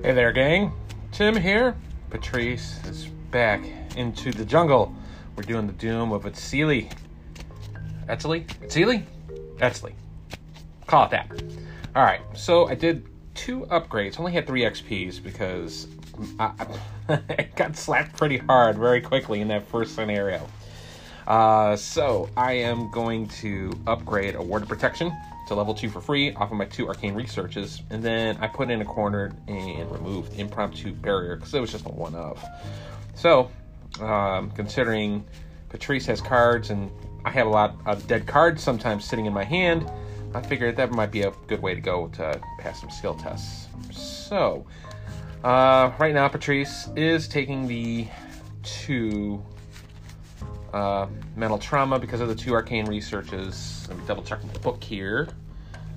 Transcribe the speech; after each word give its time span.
Hey 0.00 0.12
there, 0.12 0.30
gang. 0.30 0.72
Tim 1.10 1.34
here. 1.34 1.74
Patrice 2.08 2.78
is 2.84 3.06
back 3.32 3.60
into 3.96 4.30
the 4.30 4.44
jungle. 4.44 4.94
We're 5.34 5.42
doing 5.42 5.66
the 5.66 5.72
doom 5.72 6.12
of 6.12 6.22
Etzili. 6.22 6.92
Etzili? 8.08 8.46
Etzili? 8.46 9.04
Etzili. 9.56 9.94
Call 10.86 11.06
it 11.06 11.10
that. 11.10 11.28
All 11.96 12.04
right. 12.04 12.20
So 12.34 12.68
I 12.68 12.76
did 12.76 13.08
two 13.34 13.62
upgrades. 13.72 14.20
Only 14.20 14.30
had 14.30 14.46
three 14.46 14.62
XPs 14.62 15.20
because 15.20 15.88
I, 16.38 16.52
I 17.08 17.48
got 17.56 17.76
slapped 17.76 18.16
pretty 18.16 18.38
hard 18.38 18.78
very 18.78 19.00
quickly 19.00 19.40
in 19.40 19.48
that 19.48 19.66
first 19.66 19.96
scenario. 19.96 20.46
Uh, 21.26 21.74
so 21.74 22.30
I 22.36 22.52
am 22.52 22.88
going 22.92 23.26
to 23.40 23.72
upgrade 23.88 24.36
a 24.36 24.42
ward 24.42 24.62
of 24.62 24.68
protection 24.68 25.12
to 25.48 25.54
level 25.54 25.74
two 25.74 25.88
for 25.88 26.00
free 26.00 26.32
off 26.34 26.50
of 26.50 26.56
my 26.56 26.64
two 26.64 26.88
arcane 26.88 27.14
researches, 27.14 27.82
and 27.90 28.02
then 28.02 28.36
I 28.40 28.46
put 28.46 28.70
in 28.70 28.80
a 28.80 28.84
corner 28.84 29.34
and 29.48 29.90
removed 29.90 30.38
impromptu 30.38 30.92
barrier 30.92 31.36
because 31.36 31.54
it 31.54 31.60
was 31.60 31.72
just 31.72 31.86
a 31.86 31.88
one 31.88 32.14
of. 32.14 32.42
So, 33.14 33.50
um, 34.00 34.50
considering 34.52 35.24
Patrice 35.68 36.06
has 36.06 36.20
cards 36.20 36.70
and 36.70 36.90
I 37.24 37.30
have 37.30 37.46
a 37.46 37.50
lot 37.50 37.76
of 37.86 38.06
dead 38.06 38.26
cards 38.26 38.62
sometimes 38.62 39.04
sitting 39.04 39.26
in 39.26 39.32
my 39.32 39.44
hand, 39.44 39.90
I 40.34 40.42
figured 40.42 40.76
that 40.76 40.92
might 40.92 41.10
be 41.10 41.22
a 41.22 41.32
good 41.46 41.62
way 41.62 41.74
to 41.74 41.80
go 41.80 42.08
to 42.08 42.40
pass 42.58 42.80
some 42.80 42.90
skill 42.90 43.14
tests. 43.14 43.66
So, 43.90 44.66
uh, 45.42 45.92
right 45.98 46.14
now 46.14 46.28
Patrice 46.28 46.88
is 46.94 47.26
taking 47.26 47.66
the 47.66 48.06
two 48.62 49.42
uh, 50.72 51.06
mental 51.36 51.58
trauma 51.58 51.98
because 51.98 52.20
of 52.20 52.28
the 52.28 52.34
two 52.34 52.54
arcane 52.54 52.86
researches. 52.86 53.86
Let 53.88 53.98
me 53.98 54.04
double 54.06 54.22
check 54.22 54.44
my 54.44 54.52
book 54.60 54.82
here. 54.82 55.28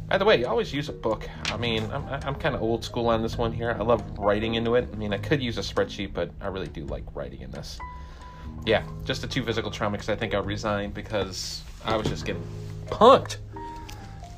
By 0.09 0.17
the 0.17 0.25
way, 0.25 0.39
you 0.39 0.47
always 0.47 0.73
use 0.73 0.89
a 0.89 0.93
book. 0.93 1.29
I 1.45 1.57
mean, 1.57 1.89
I'm, 1.91 2.05
I'm 2.07 2.35
kind 2.35 2.53
of 2.53 2.61
old 2.61 2.83
school 2.83 3.07
on 3.07 3.21
this 3.21 3.37
one 3.37 3.53
here. 3.53 3.71
I 3.71 3.81
love 3.81 4.03
writing 4.17 4.55
into 4.55 4.75
it. 4.75 4.89
I 4.91 4.95
mean, 4.97 5.13
I 5.13 5.17
could 5.17 5.41
use 5.41 5.57
a 5.57 5.61
spreadsheet, 5.61 6.13
but 6.13 6.31
I 6.41 6.47
really 6.47 6.67
do 6.67 6.85
like 6.85 7.05
writing 7.13 7.41
in 7.41 7.51
this. 7.51 7.79
Yeah, 8.65 8.83
just 9.05 9.21
the 9.21 9.27
two 9.27 9.43
physical 9.43 9.71
trauma 9.71 9.93
because 9.93 10.09
I 10.09 10.15
think 10.15 10.33
I 10.33 10.39
resigned 10.39 10.93
because 10.93 11.61
I 11.85 11.95
was 11.95 12.07
just 12.07 12.25
getting 12.25 12.45
punked. 12.87 13.37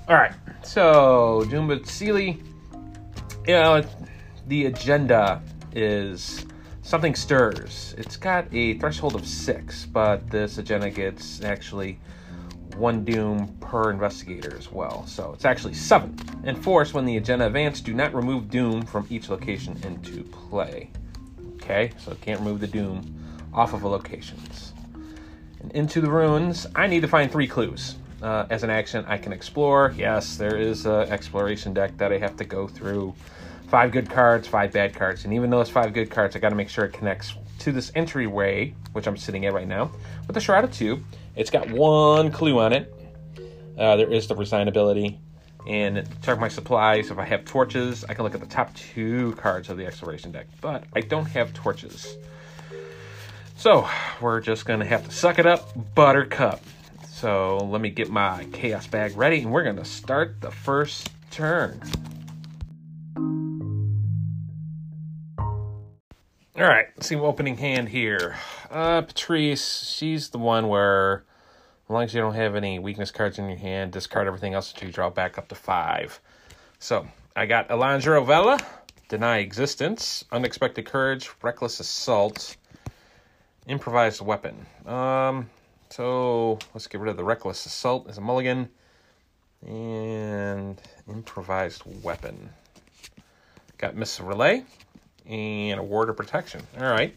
All 0.08 0.16
right, 0.16 0.34
so 0.64 1.46
Doom 1.50 1.84
Sealy, 1.86 2.42
you 3.48 3.54
know, 3.54 3.84
the 4.48 4.66
agenda 4.68 5.42
is 5.74 6.46
something 6.84 7.16
stirs. 7.16 7.96
It's 7.98 8.18
got 8.18 8.46
a 8.54 8.78
threshold 8.78 9.16
of 9.16 9.26
six, 9.26 9.86
but 9.86 10.30
this 10.30 10.58
agenda 10.60 10.90
gets 10.92 11.42
actually 11.42 11.98
one 12.76 13.04
doom 13.06 13.56
per 13.60 13.90
investigator 13.90 14.56
as 14.58 14.72
well. 14.72 15.06
So 15.08 15.32
it's 15.34 15.46
actually 15.46 15.74
seven. 15.74 16.16
Enforce 16.44 16.94
when 16.94 17.06
the 17.06 17.18
agenda 17.18 17.48
advance, 17.48 17.82
do 17.82 17.94
not 17.94 18.14
remove 18.14 18.50
doom 18.50 18.84
from 18.84 19.08
each 19.10 19.30
location 19.30 19.80
into 19.84 20.24
play. 20.24 20.90
Okay, 21.56 21.92
so 21.98 22.12
it 22.12 22.22
can't 22.22 22.40
remove 22.40 22.60
the 22.60 22.68
doom 22.68 23.16
off 23.54 23.74
of 23.74 23.84
a 23.84 23.88
locations. 23.88 24.74
And 25.62 25.72
into 25.72 26.02
the 26.02 26.10
ruins, 26.10 26.68
I 26.76 26.88
need 26.88 27.02
to 27.02 27.08
find 27.08 27.32
three 27.32 27.48
clues. 27.48 27.96
Uh, 28.22 28.46
as 28.50 28.64
an 28.64 28.70
action, 28.70 29.06
I 29.08 29.18
can 29.18 29.32
explore. 29.32 29.94
Yes, 29.98 30.38
there 30.38 30.58
is 30.58 30.86
an 30.86 31.10
exploration 31.10 31.74
deck 31.74 31.98
that 31.98 32.12
I 32.12 32.18
have 32.18 32.36
to 32.38 32.46
go 32.46 32.68
through 32.68 33.14
five 33.74 33.92
good 33.92 34.08
cards, 34.08 34.48
five 34.48 34.72
bad 34.72 34.94
cards. 34.94 35.26
And 35.26 35.34
even 35.34 35.50
those 35.50 35.68
five 35.68 35.94
good 35.94 36.12
cards, 36.12 36.36
I 36.36 36.40
got 36.40 36.50
to 36.50 36.56
make 36.56 36.70
sure 36.70 36.86
it 36.86 36.94
connects 36.94 37.34
to 37.58 37.72
this 37.72 37.92
entryway, 37.96 38.76
which 38.92 39.08
I'm 39.08 39.18
sitting 39.18 39.48
at 39.48 39.54
right 39.54 39.68
now, 39.68 39.92
with 40.28 40.36
the 40.36 40.40
Shroud 40.40 40.64
of 40.64 40.72
Two. 40.72 41.04
It's 41.36 41.50
got 41.50 41.72
one 41.72 42.32
clue 42.32 42.60
on 42.60 42.72
it. 42.72 42.94
Uh, 43.76 43.96
there 43.96 44.14
is 44.14 44.28
the 44.28 44.36
resign 44.36 44.68
ability. 44.68 45.20
And 45.66 46.08
check 46.22 46.40
my 46.40 46.50
supplies. 46.50 47.10
If 47.10 47.18
I 47.18 47.26
have 47.26 47.46
torches, 47.46 48.06
I 48.08 48.14
can 48.14 48.24
look 48.24 48.36
at 48.36 48.42
the 48.42 48.46
top 48.46 48.76
two 48.76 49.34
cards 49.40 49.70
of 49.70 49.78
the 49.78 49.88
exploration 49.88 50.32
deck. 50.32 50.46
But 50.62 50.84
I 50.96 51.02
don't 51.02 51.26
have 51.26 51.52
torches. 51.56 52.16
So 53.56 53.90
we're 54.22 54.40
just 54.40 54.68
going 54.68 54.82
to 54.82 54.86
have 54.86 55.04
to 55.06 55.12
suck 55.12 55.40
it 55.40 55.48
up, 55.48 55.96
Buttercup. 55.96 56.62
So 57.08 57.58
let 57.58 57.82
me 57.82 57.90
get 57.90 58.12
my 58.12 58.46
chaos 58.52 58.86
bag 58.86 59.18
ready, 59.18 59.42
and 59.42 59.52
we're 59.52 59.64
going 59.64 59.78
to 59.78 59.86
start 59.86 60.42
the 60.42 60.52
first 60.52 61.10
turn. 61.32 61.82
All 66.64 66.70
right, 66.70 66.88
let's 66.96 67.08
see 67.08 67.16
opening 67.18 67.58
hand 67.58 67.90
here. 67.90 68.38
Uh, 68.72 69.02
Patrice, 69.02 69.84
she's 69.98 70.30
the 70.30 70.38
one 70.38 70.70
where, 70.70 71.26
as 71.84 71.90
long 71.90 72.04
as 72.04 72.14
you 72.14 72.22
don't 72.22 72.36
have 72.36 72.56
any 72.56 72.80
weakness 72.80 73.12
cards 73.12 73.38
in 73.38 73.50
your 73.50 73.58
hand, 73.58 73.92
discard 73.92 74.28
everything 74.28 74.54
else 74.54 74.72
until 74.72 74.88
you 74.88 74.94
draw 74.94 75.10
back 75.10 75.38
up 75.38 75.50
to 75.50 75.56
five. 75.56 76.22
So 76.80 77.06
I 77.36 77.48
got 77.48 77.70
Alejandro 77.70 78.24
Vela, 78.24 78.62
Deny 79.10 79.40
Existence, 79.40 80.24
Unexpected 80.32 80.86
Courage, 80.86 81.30
Reckless 81.42 81.82
Assault, 81.82 82.56
Improvised 83.68 84.22
Weapon. 84.22 84.66
Um, 84.86 85.50
so 85.90 86.60
let's 86.74 86.88
get 86.88 87.02
rid 87.02 87.10
of 87.12 87.18
the 87.18 87.26
Reckless 87.26 87.66
Assault 87.66 88.08
as 88.08 88.20
a 88.20 88.22
mulligan, 88.22 88.70
and 89.68 90.82
Improvised 91.10 91.84
Weapon. 92.02 92.52
Got 93.78 93.98
Miss 93.98 94.22
Relay 94.22 94.64
and 95.28 95.80
a 95.80 95.84
ward 95.84 96.10
of 96.10 96.18
protection. 96.18 96.62
All 96.80 96.90
right. 96.90 97.16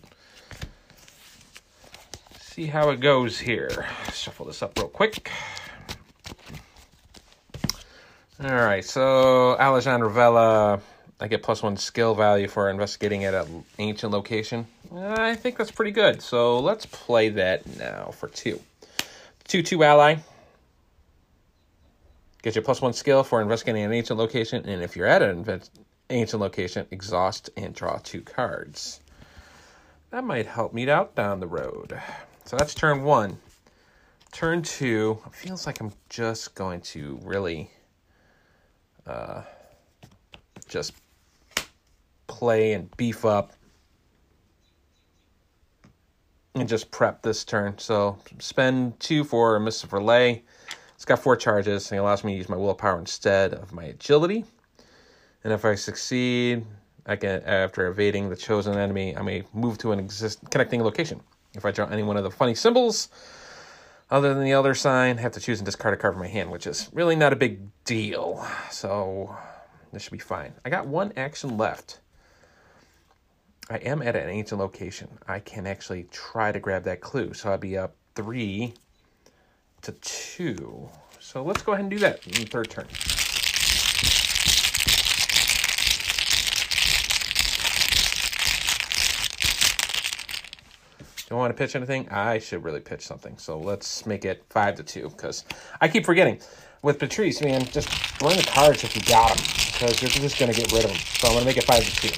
See 2.41 2.67
how 2.67 2.91
it 2.91 3.01
goes 3.01 3.39
here. 3.39 3.87
Shuffle 4.13 4.47
this 4.47 4.63
up 4.63 4.79
real 4.79 4.89
quick. 4.89 5.31
All 8.43 8.51
right, 8.51 8.85
so 8.85 9.57
Alejandro 9.59 10.11
Vela, 10.11 10.81
I 11.21 11.29
get 11.29 11.43
plus 11.43 11.63
one 11.63 11.79
skill 11.79 12.15
value 12.15 12.49
for 12.49 12.69
investigating 12.69 13.25
at 13.25 13.33
an 13.33 13.65
ancient 13.79 14.13
location. 14.13 14.67
I 14.95 15.35
think 15.35 15.57
that's 15.57 15.71
pretty 15.71 15.91
good. 15.91 16.21
So 16.21 16.61
let's 16.61 16.85
play 16.87 17.31
that 17.31 17.67
now 17.79 18.11
for 18.11 18.29
two. 18.29 18.61
2 19.49 19.63
2 19.63 19.85
ally. 19.85 20.17
Get 22.43 22.55
your 22.55 22.63
plus 22.63 22.81
one 22.81 22.93
skill 22.93 23.25
for 23.25 23.41
investigating 23.41 23.83
an 23.83 23.93
ancient 23.93 24.19
location, 24.19 24.65
and 24.67 24.83
if 24.83 24.97
you're 24.97 25.07
at 25.07 25.23
an 25.23 25.31
ancient 26.11 26.41
location, 26.41 26.87
exhaust, 26.91 27.51
and 27.57 27.75
draw 27.75 27.99
two 27.99 28.23
cards. 28.23 29.01
That 30.11 30.25
might 30.25 30.47
help 30.47 30.73
me 30.73 30.89
out 30.89 31.15
down 31.15 31.41
the 31.41 31.47
road. 31.47 32.01
So 32.45 32.57
that's 32.57 32.75
turn 32.75 33.03
one. 33.03 33.39
Turn 34.33 34.63
two, 34.63 35.19
feels 35.33 35.67
like 35.67 35.81
I'm 35.81 35.93
just 36.09 36.55
going 36.55 36.81
to 36.83 37.19
really 37.23 37.71
uh, 39.07 39.43
just 40.69 40.93
play 42.27 42.75
and 42.75 42.95
beef 42.97 43.25
up 43.25 43.53
and 46.55 46.69
just 46.69 46.91
prep 46.91 47.23
this 47.23 47.45
turn. 47.45 47.79
So 47.79 48.19
spend 48.39 48.99
two 49.01 49.25
for 49.25 49.57
a 49.57 49.61
Mists 49.61 49.85
of 49.85 49.91
R'lyeh. 49.91 50.43
It's 50.95 51.05
got 51.05 51.19
four 51.19 51.37
charges 51.37 51.91
and 51.91 51.99
it 51.99 52.01
allows 52.01 52.25
me 52.25 52.33
to 52.33 52.39
use 52.39 52.49
my 52.49 52.57
willpower 52.57 52.99
instead 52.99 53.55
of 53.55 53.73
my 53.73 53.85
agility. 53.85 54.45
And 55.47 55.53
if 55.53 55.65
I 55.65 55.77
succeed, 55.77 56.67
I 57.07 57.15
can 57.15 57.41
after 57.45 57.87
evading 57.87 58.31
the 58.31 58.35
chosen 58.35 58.77
enemy, 58.77 59.17
I 59.17 59.23
may 59.23 59.45
move 59.55 59.79
to 59.79 59.93
an 59.93 60.01
exist 60.01 60.41
connecting 60.51 60.83
location. 60.83 61.21
If 61.55 61.65
I 61.65 61.71
draw 61.71 61.87
any 61.87 62.03
one 62.03 62.17
of 62.17 62.25
the 62.25 62.33
funny 62.33 62.57
symbols 62.57 63.11
other 64.11 64.35
than 64.35 64.43
the 64.43 64.55
other 64.55 64.75
sign, 64.75 65.19
I 65.19 65.21
have 65.21 65.31
to 65.35 65.41
choose 65.41 65.61
and 65.61 65.65
discard 65.65 65.95
a 65.95 65.97
card 65.97 66.15
from 66.15 66.23
my 66.23 66.27
hand, 66.27 66.51
which 66.51 66.67
is 66.67 66.91
really 66.93 67.15
not 67.15 67.33
a 67.33 67.37
big 67.37 67.61
deal. 67.85 68.45
So 68.73 69.37
this 69.93 70.03
should 70.03 70.11
be 70.11 70.19
fine. 70.19 70.53
I 70.65 70.69
got 70.71 70.89
one 70.89 71.13
action 71.17 71.57
left. 71.57 72.01
I 73.71 73.77
am 73.77 74.03
at 74.03 74.17
an 74.17 74.29
ancient 74.29 74.61
location. 74.61 75.17
I 75.29 75.39
can 75.39 75.69
actually 75.69 76.09
try 76.11 76.51
to 76.51 76.59
grab 76.59 76.83
that 76.83 77.01
clue. 77.01 77.35
So 77.35 77.53
I'd 77.53 77.61
be 77.61 77.79
up 77.79 77.95
three 78.17 78.75
to 79.83 79.93
two. 79.93 80.89
So 81.21 81.45
let's 81.45 81.63
go 81.63 81.75
ahead 81.75 81.85
and 81.85 81.91
do 81.91 82.01
that 82.01 82.27
in 82.27 82.33
the 82.33 82.47
third 82.47 82.69
turn. 82.69 82.87
Don't 91.29 91.39
want 91.41 91.51
to 91.51 91.59
pitch 91.59 91.75
anything? 91.75 92.09
I 92.09 92.39
should 92.39 92.63
really 92.63 92.79
pitch 92.79 93.05
something. 93.05 93.37
So 93.37 93.59
let's 93.59 94.07
make 94.07 94.25
it 94.25 94.45
five 94.49 94.77
to 94.77 94.85
two 94.85 95.11
because 95.11 95.45
I 95.81 95.89
keep 95.89 96.05
forgetting. 96.07 96.41
With 96.83 97.01
Patrice, 97.01 97.43
man, 97.43 97.65
just 97.65 97.89
burn 98.21 98.37
the 98.37 98.45
cards 98.45 98.85
if 98.85 98.95
you 98.95 99.03
got 99.03 99.37
them 99.37 99.45
because 99.73 100.01
you're 100.01 100.11
just 100.11 100.39
going 100.39 100.53
to 100.53 100.61
get 100.61 100.71
rid 100.71 100.85
of 100.85 100.93
them. 100.93 101.01
So 101.01 101.27
I'm 101.27 101.35
going 101.35 101.43
to 101.43 101.47
make 101.47 101.57
it 101.57 101.65
five 101.65 101.83
to 101.83 101.97
two. 101.97 102.15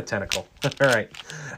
tentacle. 0.06 0.46
All 0.80 0.86
right. 0.86 1.10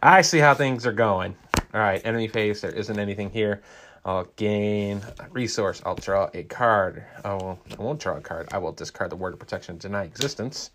I 0.03 0.23
see 0.23 0.39
how 0.39 0.55
things 0.55 0.87
are 0.87 0.93
going. 0.93 1.37
All 1.75 1.81
right. 1.81 2.01
Enemy 2.03 2.29
phase. 2.29 2.63
There 2.63 2.71
isn't 2.71 2.99
anything 2.99 3.29
here. 3.29 3.61
I'll 4.07 4.25
gain 4.37 5.03
a 5.19 5.29
resource. 5.29 5.83
I'll 5.85 5.97
draw 5.97 6.31
a 6.33 6.45
card. 6.45 7.05
Oh, 7.27 7.59
I 7.79 7.83
won't 7.83 8.01
draw 8.01 8.17
a 8.17 8.23
card. 8.23 8.49
I 8.53 8.57
will 8.57 8.73
discard 8.73 9.11
the 9.11 9.17
ward 9.17 9.35
of 9.35 9.39
protection, 9.39 9.77
deny 9.77 10.05
existence 10.05 10.71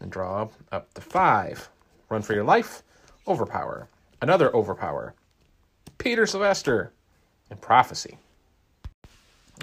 and 0.00 0.10
draw 0.10 0.48
up 0.72 0.94
to 0.94 1.00
five. 1.00 1.68
Run 2.08 2.22
for 2.22 2.34
your 2.34 2.44
life, 2.44 2.82
overpower. 3.26 3.88
Another 4.20 4.54
overpower. 4.54 5.14
Peter 5.98 6.26
Sylvester 6.26 6.92
and 7.50 7.60
prophecy. 7.60 8.18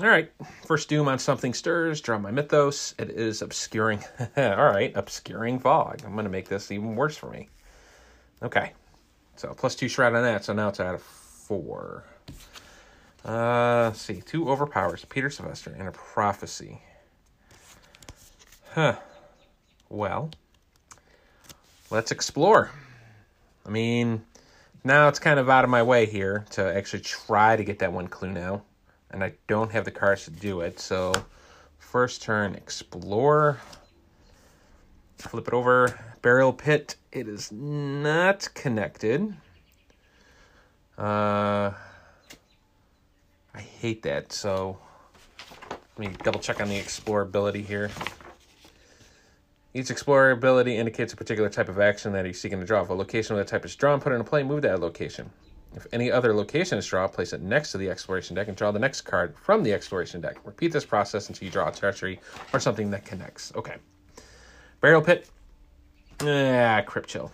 All 0.01 0.07
right, 0.07 0.31
first 0.65 0.89
doom 0.89 1.07
on 1.07 1.19
something 1.19 1.53
stirs. 1.53 2.01
Draw 2.01 2.18
my 2.18 2.31
mythos. 2.31 2.95
It 2.97 3.12
is 3.12 3.44
obscuring. 3.44 4.03
All 4.38 4.56
right, 4.65 4.91
obscuring 4.95 5.59
fog. 5.59 6.01
I'm 6.03 6.15
gonna 6.15 6.30
make 6.30 6.50
this 6.50 6.71
even 6.71 6.95
worse 6.95 7.15
for 7.15 7.29
me. 7.29 7.50
Okay, 8.41 8.71
so 9.36 9.53
plus 9.53 9.75
two 9.75 9.88
shroud 9.88 10.15
on 10.15 10.24
that. 10.24 10.45
So 10.45 10.53
now 10.53 10.69
it's 10.69 10.79
out 10.79 10.95
of 10.95 11.03
four. 11.03 12.06
Uh, 13.24 13.83
let's 13.86 14.01
see, 14.01 14.21
two 14.21 14.50
overpowers, 14.50 15.06
Peter 15.06 15.29
Sylvester, 15.29 15.74
and 15.77 15.88
a 15.88 15.91
prophecy. 15.91 16.81
Huh. 18.74 18.95
Well, 19.94 20.31
let's 21.92 22.12
explore. 22.12 22.72
I 23.63 23.69
mean, 23.69 24.25
now 24.84 25.07
it's 25.07 25.19
kind 25.19 25.40
of 25.40 25.51
out 25.51 25.63
of 25.63 25.69
my 25.69 25.84
way 25.84 26.07
here 26.07 26.45
to 26.54 26.75
actually 26.75 27.01
try 27.01 27.56
to 27.56 27.63
get 27.63 27.78
that 27.78 27.94
one 27.94 28.07
clue 28.07 28.31
now. 28.31 28.63
And 29.12 29.24
I 29.24 29.34
don't 29.45 29.72
have 29.72 29.86
the 29.86 29.92
cards 29.92 30.25
to 30.25 30.31
do 30.31 30.62
it. 30.62 30.80
So, 30.80 31.13
first 31.78 32.24
turn, 32.24 32.56
explore. 32.56 33.60
Flip 35.19 35.48
it 35.48 35.54
over. 35.54 36.16
Burial 36.24 36.54
pit. 36.54 36.96
It 37.12 37.28
is 37.28 37.51
not 37.51 38.50
connected. 38.56 39.36
Uh, 40.98 41.72
I 43.54 43.60
hate 43.60 44.01
that. 44.01 44.34
So, 44.34 44.80
let 45.69 46.10
me 46.10 46.16
double 46.24 46.39
check 46.39 46.60
on 46.60 46.69
the 46.69 46.80
explorability 46.80 47.63
here. 47.63 47.92
Each 49.75 49.90
explorer 49.90 50.31
ability 50.31 50.78
indicates 50.78 51.14
a 51.14 51.16
particular 51.16 51.50
type 51.50 51.68
of 51.68 51.80
action 51.80 52.14
that 52.14 52.25
you're 52.25 52.34
seeking 52.34 52.60
to 52.60 52.66
draw. 52.66 52.84
If 52.84 52.90
a 52.90 52.94
location 52.94 53.36
with 53.36 53.48
that 53.48 53.52
type 53.52 53.66
is 53.66 53.75
drawn, 53.75 54.00
put 54.00 54.12
it 54.12 54.16
in 54.16 54.22
a 54.22 54.24
play, 54.24 54.44
move 54.44 54.62
that 54.62 54.80
location. 54.80 55.31
If 55.75 55.88
any 55.92 56.12
other 56.12 56.36
location 56.36 56.78
is 56.78 56.86
drawn, 56.86 57.10
place 57.10 57.34
it 57.34 57.42
next 57.42 57.72
to 57.72 57.80
the 57.80 57.90
exploration 57.90 58.36
deck 58.36 58.48
and 58.48 58.56
draw 58.56 58.72
the 58.72 58.78
next 58.78 59.02
card 59.02 59.36
from 59.36 59.64
the 59.64 59.74
exploration 59.74 60.22
deck. 60.22 60.38
Repeat 60.46 60.72
this 60.72 60.86
process 60.86 61.28
until 61.30 61.46
you 61.46 61.52
draw 61.52 61.68
a 61.70 61.72
territory 61.72 62.20
or 62.54 62.60
something 62.60 62.92
that 62.92 63.04
connects. 63.04 63.52
Okay. 63.56 63.78
Burial 64.80 65.02
Pit. 65.02 65.28
Ah, 66.22 66.84
Crypt 66.86 67.10
Chill. 67.10 67.31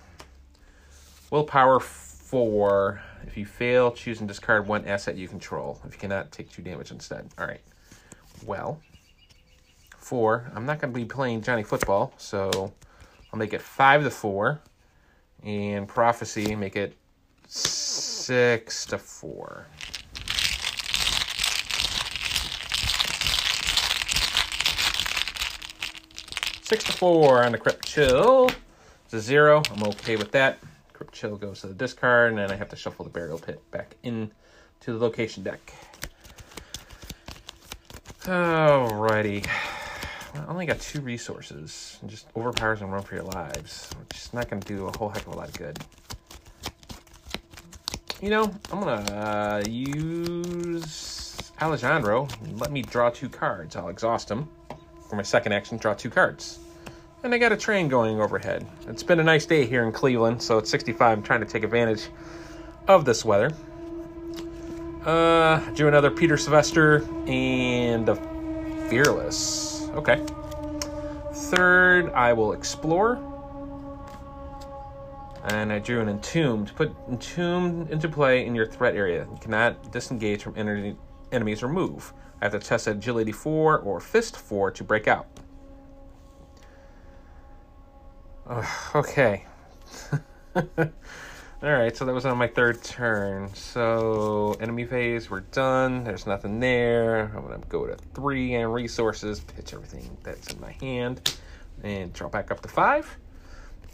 Willpower 1.31 1.81
4. 1.81 3.01
If 3.27 3.35
you 3.35 3.45
fail, 3.45 3.91
choose 3.91 4.19
and 4.19 4.27
discard 4.29 4.65
one 4.65 4.85
asset 4.85 5.17
you 5.17 5.27
control. 5.27 5.81
If 5.85 5.93
you 5.93 5.99
cannot, 5.99 6.31
take 6.31 6.49
2 6.49 6.61
damage 6.61 6.91
instead. 6.91 7.27
All 7.37 7.45
right. 7.45 7.61
Well, 8.45 8.79
four. 10.09 10.51
I'm 10.55 10.65
not 10.65 10.81
going 10.81 10.91
to 10.91 10.99
be 10.99 11.05
playing 11.05 11.43
Johnny 11.43 11.61
Football, 11.61 12.11
so 12.17 12.73
I'll 13.31 13.37
make 13.37 13.53
it 13.53 13.61
five 13.61 14.03
to 14.03 14.09
four. 14.09 14.59
And 15.43 15.87
Prophecy, 15.87 16.55
make 16.55 16.75
it 16.75 16.95
six 17.47 18.87
to 18.87 18.97
four. 18.97 19.67
Six 26.63 26.83
to 26.85 26.91
four 26.91 27.43
on 27.43 27.51
the 27.51 27.59
Crypt 27.59 27.85
Chill. 27.85 28.49
It's 29.05 29.13
a 29.13 29.19
zero. 29.19 29.61
I'm 29.71 29.83
okay 29.89 30.15
with 30.15 30.31
that. 30.31 30.57
Crypt 30.93 31.13
Chill 31.13 31.35
goes 31.37 31.61
to 31.61 31.67
the 31.67 31.75
discard, 31.75 32.31
and 32.31 32.39
then 32.39 32.49
I 32.49 32.55
have 32.55 32.69
to 32.69 32.75
shuffle 32.75 33.05
the 33.05 33.11
Burial 33.11 33.37
Pit 33.37 33.61
back 33.69 33.95
in 34.01 34.31
to 34.79 34.93
the 34.93 34.97
location 34.97 35.43
deck. 35.43 35.71
Alrighty. 38.23 39.47
I 40.35 40.45
only 40.47 40.65
got 40.65 40.79
two 40.79 41.01
resources. 41.01 41.97
and 42.01 42.09
Just 42.09 42.27
overpowers 42.35 42.81
and 42.81 42.91
run 42.91 43.01
for 43.01 43.15
your 43.15 43.23
lives, 43.25 43.89
which 43.99 44.17
is 44.17 44.33
not 44.33 44.49
going 44.49 44.61
to 44.61 44.67
do 44.67 44.87
a 44.87 44.97
whole 44.97 45.09
heck 45.09 45.25
of 45.27 45.33
a 45.33 45.37
lot 45.37 45.47
of 45.47 45.57
good. 45.57 45.79
You 48.21 48.29
know, 48.29 48.51
I'm 48.71 48.79
going 48.81 49.05
to 49.05 49.13
uh, 49.15 49.63
use 49.67 51.51
Alejandro. 51.61 52.27
Let 52.53 52.71
me 52.71 52.81
draw 52.81 53.09
two 53.09 53.29
cards. 53.29 53.75
I'll 53.75 53.89
exhaust 53.89 54.29
him. 54.29 54.49
For 55.09 55.15
my 55.15 55.23
second 55.23 55.53
action, 55.53 55.77
draw 55.77 55.93
two 55.93 56.09
cards. 56.09 56.59
And 57.23 57.33
I 57.33 57.37
got 57.37 57.51
a 57.51 57.57
train 57.57 57.87
going 57.87 58.21
overhead. 58.21 58.65
It's 58.87 59.03
been 59.03 59.19
a 59.19 59.23
nice 59.23 59.45
day 59.45 59.65
here 59.65 59.83
in 59.83 59.91
Cleveland, 59.91 60.41
so 60.41 60.57
it's 60.57 60.69
65. 60.69 61.17
I'm 61.17 61.23
trying 61.23 61.41
to 61.41 61.45
take 61.45 61.63
advantage 61.63 62.07
of 62.87 63.05
this 63.05 63.25
weather. 63.25 63.51
Uh, 65.05 65.59
do 65.71 65.87
another 65.87 66.11
Peter 66.11 66.37
Sylvester 66.37 67.03
and 67.27 68.07
a 68.09 68.15
Fearless. 68.89 69.68
Okay. 69.95 70.23
Third, 71.33 72.11
I 72.13 72.33
will 72.33 72.53
explore. 72.53 73.17
And 75.45 75.71
I 75.71 75.79
drew 75.79 76.01
an 76.01 76.09
entombed. 76.09 76.75
Put 76.75 76.93
entombed 77.09 77.89
into 77.89 78.09
play 78.09 78.45
in 78.45 78.53
your 78.53 78.65
threat 78.65 78.95
area. 78.95 79.27
You 79.31 79.37
cannot 79.39 79.91
disengage 79.91 80.43
from 80.43 80.57
en- 80.57 80.97
enemies 81.31 81.63
or 81.63 81.69
move. 81.69 82.13
I 82.41 82.45
have 82.45 82.51
to 82.53 82.59
test 82.59 82.87
agility 82.87 83.31
4 83.31 83.79
or 83.79 83.99
fist 83.99 84.37
4 84.37 84.71
to 84.71 84.83
break 84.83 85.07
out. 85.07 85.27
Okay. 88.95 89.45
Alright, 91.61 91.97
so 91.97 92.05
that 92.05 92.13
was 92.13 92.25
on 92.25 92.37
my 92.37 92.47
third 92.47 92.81
turn. 92.81 93.53
So, 93.53 94.55
enemy 94.61 94.85
phase, 94.85 95.29
we're 95.29 95.41
done. 95.41 96.05
There's 96.05 96.25
nothing 96.25 96.61
there. 96.61 97.33
I'm 97.35 97.45
going 97.45 97.61
to 97.61 97.67
go 97.67 97.85
to 97.85 97.97
three 98.13 98.55
and 98.55 98.73
resources, 98.73 99.41
pitch 99.41 99.73
everything 99.73 100.15
that's 100.23 100.53
in 100.53 100.61
my 100.61 100.71
hand, 100.79 101.37
and 101.83 102.13
draw 102.13 102.29
back 102.29 102.49
up 102.49 102.61
to 102.61 102.69
five. 102.69 103.17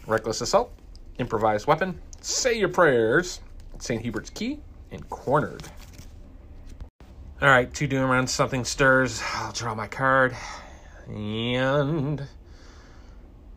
Reckless 0.06 0.42
Assault, 0.42 0.72
Improvised 1.18 1.66
Weapon, 1.66 2.00
Say 2.20 2.56
Your 2.56 2.68
Prayers, 2.68 3.40
St. 3.80 4.00
Hubert's 4.00 4.30
Key, 4.30 4.60
and 4.92 5.08
Cornered. 5.10 5.64
Alright, 7.42 7.74
two 7.74 7.88
doing 7.88 8.04
around 8.04 8.30
something 8.30 8.64
stirs. 8.64 9.20
I'll 9.34 9.50
draw 9.50 9.74
my 9.74 9.88
card. 9.88 10.36
And 11.08 12.28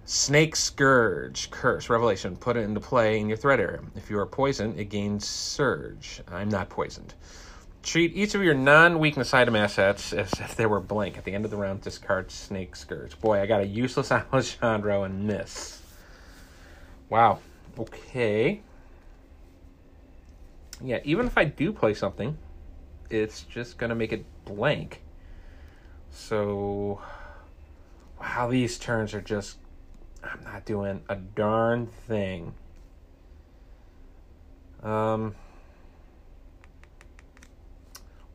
Snake 0.10 0.56
Scourge, 0.56 1.52
Curse, 1.52 1.88
Revelation. 1.88 2.36
Put 2.36 2.58
it 2.58 2.62
into 2.62 2.80
play 2.80 3.20
in 3.20 3.28
your 3.28 3.38
threat 3.38 3.60
area. 3.60 3.82
If 3.96 4.10
you 4.10 4.18
are 4.18 4.26
poisoned, 4.26 4.80
it 4.80 4.86
gains 4.86 5.28
Surge. 5.28 6.22
I'm 6.28 6.50
not 6.50 6.68
poisoned. 6.68 7.14
Treat 7.84 8.16
each 8.16 8.34
of 8.34 8.42
your 8.42 8.56
non-weakness 8.56 9.36
item 9.36 9.56
assets 9.56 10.12
as 10.12 10.32
if 10.40 10.56
they 10.56 10.66
were 10.66 10.80
blank. 10.80 11.20
At 11.20 11.26
the 11.26 11.34
end 11.36 11.46
of 11.46 11.52
the 11.52 11.58
round, 11.58 11.82
discard 11.82 12.32
Snake 12.32 12.76
Scourge. 12.76 13.20
Boy, 13.22 13.40
I 13.40 13.46
got 13.46 13.62
a 13.62 13.68
useless 13.68 14.12
Alejandro 14.34 15.04
and 15.04 15.28
miss. 15.28 15.80
Wow. 17.10 17.38
Okay. 17.78 18.62
Yeah, 20.82 21.02
even 21.04 21.28
if 21.28 21.38
I 21.38 21.44
do 21.46 21.72
play 21.72 21.94
something, 21.94 22.36
it's 23.12 23.44
just 23.44 23.78
going 23.78 23.92
to 23.92 23.96
make 23.96 24.12
it 24.12 24.26
blank. 24.46 25.04
So, 26.10 27.00
wow, 28.20 28.50
these 28.50 28.80
turns 28.80 29.14
are 29.14 29.22
just 29.22 29.58
I'm 30.24 30.44
not 30.44 30.66
doing 30.66 31.02
a 31.10 31.16
darn 31.16 31.88
thing. 32.08 32.54
Um, 34.84 35.36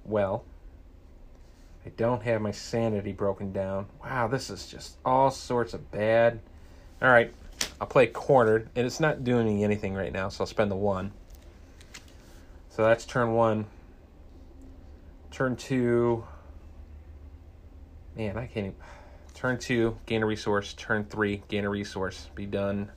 well, 0.05 0.45
I 1.87 1.91
don't 1.91 2.23
have 2.23 2.41
my 2.41 2.51
sanity 2.51 3.13
broken 3.13 3.53
down. 3.53 3.87
Wow, 4.03 4.29
this 4.29 4.51
is 4.51 4.67
just 4.67 4.97
all 5.05 5.31
sorts 5.31 5.75
of 5.75 5.91
bad. 5.91 6.41
All 7.03 7.11
right, 7.11 7.33
I'll 7.81 7.87
play 7.87 8.07
cornered, 8.07 8.69
and 8.75 8.87
it's 8.87 9.01
not 9.01 9.25
doing 9.25 9.47
me 9.47 9.65
anything 9.65 9.95
right 9.95 10.13
now, 10.13 10.29
so 10.29 10.43
I'll 10.43 10.47
spend 10.47 10.71
the 10.71 10.77
one. 10.77 11.13
So 12.71 12.83
that's 12.85 13.05
turn 13.05 13.33
one. 13.35 13.67
Turn 15.31 15.57
two. 15.57 16.25
Man, 18.17 18.37
I 18.37 18.47
can't 18.47 18.67
even. 18.67 18.75
Turn 19.45 19.59
two, 19.59 19.99
gain 20.07 20.23
a 20.23 20.27
resource. 20.27 20.73
Turn 20.73 21.05
three, 21.05 21.43
gain 21.49 21.67
a 21.67 21.69
resource. 21.69 22.31
Be 22.35 22.47
done. 22.47 22.91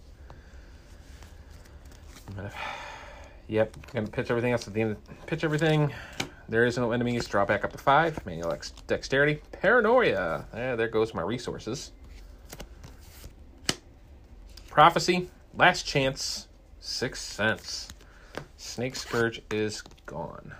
Gonna, 2.34 2.50
yep, 3.50 3.76
gonna 3.92 4.08
pitch 4.08 4.32
everything 4.32 4.54
else 4.54 4.66
at 4.66 4.74
the 4.74 4.80
end. 4.80 4.96
Pitch 5.26 5.44
everything. 5.44 5.92
There 6.48 6.64
is 6.64 6.78
no 6.78 6.94
enemies. 6.94 7.28
Draw 7.28 7.44
back 7.44 7.66
up 7.66 7.74
to 7.74 7.78
five. 7.78 8.26
Manual 8.26 8.54
X 8.54 8.72
dexterity. 8.88 9.42
Paranoia. 9.52 10.46
Yeah, 10.54 10.78
there 10.78 10.88
goes 10.88 11.14
my 11.14 11.22
resources. 11.22 11.92
Prophecy. 14.70 15.30
Last 15.54 15.84
chance. 15.86 16.48
Sixth 16.80 17.30
Sense. 17.30 17.90
Snake 18.56 18.96
Scourge 18.96 19.42
is 19.52 19.84
gone. 20.06 20.56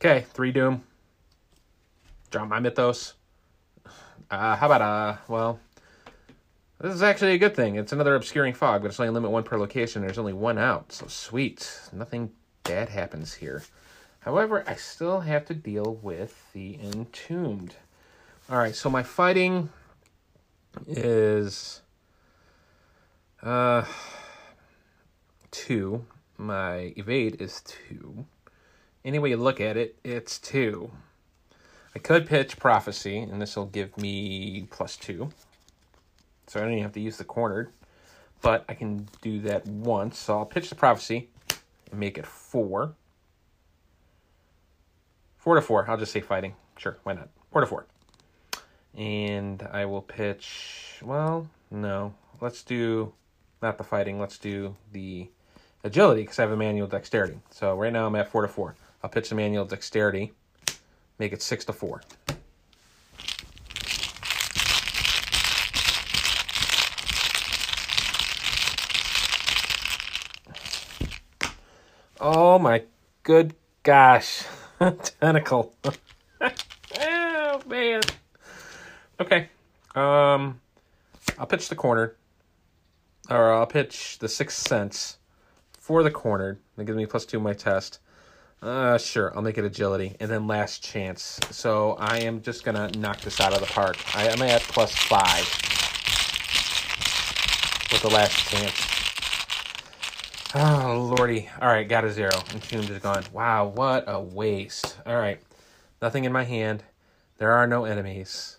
Okay, 0.00 0.24
three 0.32 0.52
Doom. 0.52 0.84
Draw 2.30 2.46
my 2.46 2.60
Mythos. 2.60 3.12
Uh, 4.30 4.56
how 4.56 4.66
about, 4.66 4.82
uh, 4.82 5.16
well, 5.28 5.60
this 6.80 6.94
is 6.94 7.02
actually 7.02 7.34
a 7.34 7.38
good 7.38 7.54
thing. 7.54 7.76
It's 7.76 7.92
another 7.92 8.14
obscuring 8.14 8.54
fog, 8.54 8.82
but 8.82 8.88
it's 8.88 9.00
only 9.00 9.12
limit 9.12 9.30
one 9.30 9.44
per 9.44 9.56
location. 9.58 10.02
There's 10.02 10.18
only 10.18 10.32
one 10.32 10.58
out, 10.58 10.92
so 10.92 11.06
sweet. 11.06 11.80
Nothing 11.92 12.32
bad 12.64 12.88
happens 12.88 13.34
here. 13.34 13.62
However, 14.20 14.64
I 14.66 14.74
still 14.74 15.20
have 15.20 15.44
to 15.46 15.54
deal 15.54 15.98
with 16.02 16.52
the 16.52 16.78
entombed. 16.82 17.76
All 18.50 18.58
right, 18.58 18.74
so 18.74 18.90
my 18.90 19.02
fighting 19.02 19.68
is 20.86 21.82
uh 23.42 23.84
two. 25.50 26.04
My 26.38 26.92
evade 26.96 27.40
is 27.40 27.62
two, 27.62 28.26
any 29.06 29.18
way 29.18 29.30
you 29.30 29.38
look 29.38 29.58
at 29.58 29.78
it, 29.78 29.98
it's 30.04 30.38
two. 30.38 30.90
I 31.96 31.98
could 31.98 32.26
pitch 32.26 32.58
Prophecy, 32.58 33.20
and 33.20 33.40
this 33.40 33.56
will 33.56 33.64
give 33.64 33.96
me 33.96 34.68
plus 34.70 34.98
two. 34.98 35.30
So 36.46 36.60
I 36.60 36.62
don't 36.62 36.72
even 36.72 36.82
have 36.82 36.92
to 36.92 37.00
use 37.00 37.16
the 37.16 37.24
cornered. 37.24 37.72
But 38.42 38.66
I 38.68 38.74
can 38.74 39.08
do 39.22 39.40
that 39.40 39.66
once. 39.66 40.18
So 40.18 40.36
I'll 40.36 40.44
pitch 40.44 40.68
the 40.68 40.74
Prophecy 40.74 41.30
and 41.90 41.98
make 41.98 42.18
it 42.18 42.26
four. 42.26 42.92
Four 45.38 45.54
to 45.54 45.62
four. 45.62 45.88
I'll 45.88 45.96
just 45.96 46.12
say 46.12 46.20
fighting. 46.20 46.54
Sure, 46.76 46.98
why 47.02 47.14
not? 47.14 47.30
Four 47.50 47.62
to 47.62 47.66
four. 47.66 47.86
And 48.94 49.66
I 49.72 49.86
will 49.86 50.02
pitch. 50.02 51.00
Well, 51.02 51.48
no. 51.70 52.12
Let's 52.42 52.62
do 52.62 53.14
not 53.62 53.78
the 53.78 53.84
fighting. 53.84 54.20
Let's 54.20 54.36
do 54.36 54.76
the 54.92 55.30
agility 55.82 56.24
because 56.24 56.38
I 56.38 56.42
have 56.42 56.52
a 56.52 56.58
manual 56.58 56.88
dexterity. 56.88 57.38
So 57.50 57.74
right 57.74 57.90
now 57.90 58.06
I'm 58.06 58.16
at 58.16 58.30
four 58.30 58.42
to 58.42 58.48
four. 58.48 58.76
I'll 59.02 59.08
pitch 59.08 59.30
the 59.30 59.34
manual 59.34 59.64
dexterity, 59.64 60.32
make 61.18 61.32
it 61.32 61.42
six 61.42 61.64
to 61.64 61.72
four. 61.72 62.02
Oh 72.20 72.58
my 72.58 72.82
good 73.22 73.54
gosh. 73.82 74.44
Tentacle. 75.20 75.74
oh 77.00 77.62
man. 77.66 78.00
Okay. 79.20 79.48
Um 79.94 80.60
I'll 81.38 81.46
pitch 81.46 81.68
the 81.68 81.76
corner. 81.76 82.16
Or 83.28 83.52
I'll 83.52 83.66
pitch 83.66 84.18
the 84.18 84.28
sixth 84.28 84.66
sense 84.66 85.18
for 85.78 86.02
the 86.02 86.10
corner. 86.10 86.58
That 86.76 86.84
gives 86.84 86.96
me 86.96 87.06
plus 87.06 87.26
two 87.26 87.38
in 87.38 87.42
my 87.42 87.52
test. 87.52 87.98
Uh, 88.62 88.98
sure, 88.98 89.32
I'll 89.36 89.42
make 89.42 89.58
it 89.58 89.64
agility. 89.64 90.16
And 90.18 90.30
then 90.30 90.46
last 90.46 90.82
chance. 90.82 91.38
So 91.50 91.96
I 91.98 92.18
am 92.20 92.42
just 92.42 92.64
going 92.64 92.74
to 92.74 92.98
knock 92.98 93.20
this 93.20 93.40
out 93.40 93.52
of 93.52 93.60
the 93.60 93.66
park. 93.66 93.96
I 94.16 94.26
am 94.28 94.42
at 94.42 94.62
plus 94.62 94.92
five 94.92 95.44
with 97.92 98.02
the 98.02 98.10
last 98.10 98.48
chance. 98.48 98.96
Oh, 100.54 101.14
lordy. 101.16 101.48
All 101.60 101.68
right, 101.68 101.86
got 101.86 102.04
a 102.04 102.12
zero. 102.12 102.30
And 102.50 102.62
Entombed 102.62 102.90
is 102.90 102.98
gone. 102.98 103.24
Wow, 103.32 103.66
what 103.66 104.04
a 104.06 104.20
waste. 104.20 104.96
All 105.04 105.16
right, 105.16 105.38
nothing 106.00 106.24
in 106.24 106.32
my 106.32 106.44
hand. 106.44 106.82
There 107.38 107.52
are 107.52 107.66
no 107.66 107.84
enemies. 107.84 108.56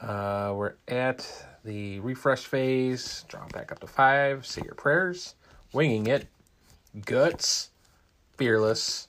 Uh, 0.00 0.52
we're 0.54 0.74
at 0.86 1.26
the 1.64 1.98
refresh 2.00 2.44
phase. 2.44 3.24
Draw 3.28 3.46
back 3.48 3.72
up 3.72 3.78
to 3.80 3.86
five. 3.86 4.44
Say 4.44 4.62
your 4.64 4.74
prayers. 4.74 5.34
Winging 5.72 6.08
it. 6.08 6.26
Guts. 7.06 7.70
Fearless. 8.36 9.08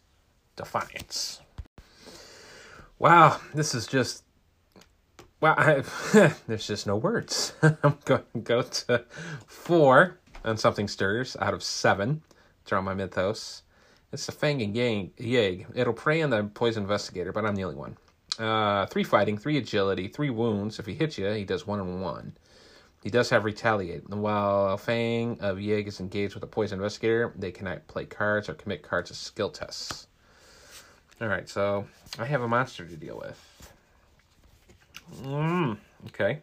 Defiance. 0.56 1.42
Wow, 3.00 3.40
this 3.54 3.76
is 3.76 3.88
just. 3.88 4.24
Wow, 5.42 5.56
I, 5.58 5.84
there's 6.48 6.66
just 6.68 6.88
no 6.88 6.96
words. 6.96 7.54
I'm 7.62 7.98
going 8.06 8.24
to 8.34 8.40
go 8.40 8.62
to 8.62 9.06
four 9.48 10.20
on 10.44 10.58
something 10.58 10.88
stirs 10.88 11.36
out 11.42 11.54
of 11.54 11.62
seven. 11.62 12.22
Draw 12.66 12.82
my 12.82 12.94
mythos. 12.94 13.64
It's 14.12 14.30
a 14.30 14.32
Fang 14.32 14.62
and 14.62 14.76
Yang, 14.76 15.12
Yag. 15.20 15.66
It'll 15.76 15.94
prey 15.94 16.22
on 16.22 16.30
the 16.30 16.44
poison 16.46 16.84
investigator, 16.84 17.34
but 17.34 17.46
I'm 17.46 17.56
the 17.56 17.66
only 17.66 17.76
one. 17.76 17.98
Uh, 18.40 18.86
three 18.86 19.04
fighting, 19.04 19.38
three 19.38 19.58
agility, 19.58 20.08
three 20.08 20.30
wounds. 20.30 20.80
If 20.80 20.86
he 20.86 20.94
hits 20.94 21.18
you, 21.18 21.30
he 21.32 21.44
does 21.44 21.68
one 21.68 21.80
and 21.80 22.02
one. 22.02 22.38
He 23.04 23.10
does 23.10 23.30
have 23.30 23.46
retaliate. 23.46 24.08
And 24.10 24.22
while 24.22 24.78
Fang 24.78 25.38
of 25.42 25.58
Yig 25.58 25.88
is 25.88 26.00
engaged 26.00 26.34
with 26.34 26.44
a 26.44 26.48
poison 26.48 26.80
investigator, 26.80 27.34
they 27.36 27.52
cannot 27.52 27.88
play 27.88 28.06
cards 28.06 28.50
or 28.50 28.56
commit 28.56 28.84
cards 28.84 29.12
as 29.12 29.18
skill 29.18 29.50
tests. 29.50 30.08
Alright, 31.22 31.48
so 31.48 31.88
I 32.20 32.26
have 32.26 32.42
a 32.42 32.48
monster 32.48 32.86
to 32.86 32.96
deal 32.98 33.18
with. 33.18 33.74
Mm, 35.22 35.78
okay. 36.08 36.42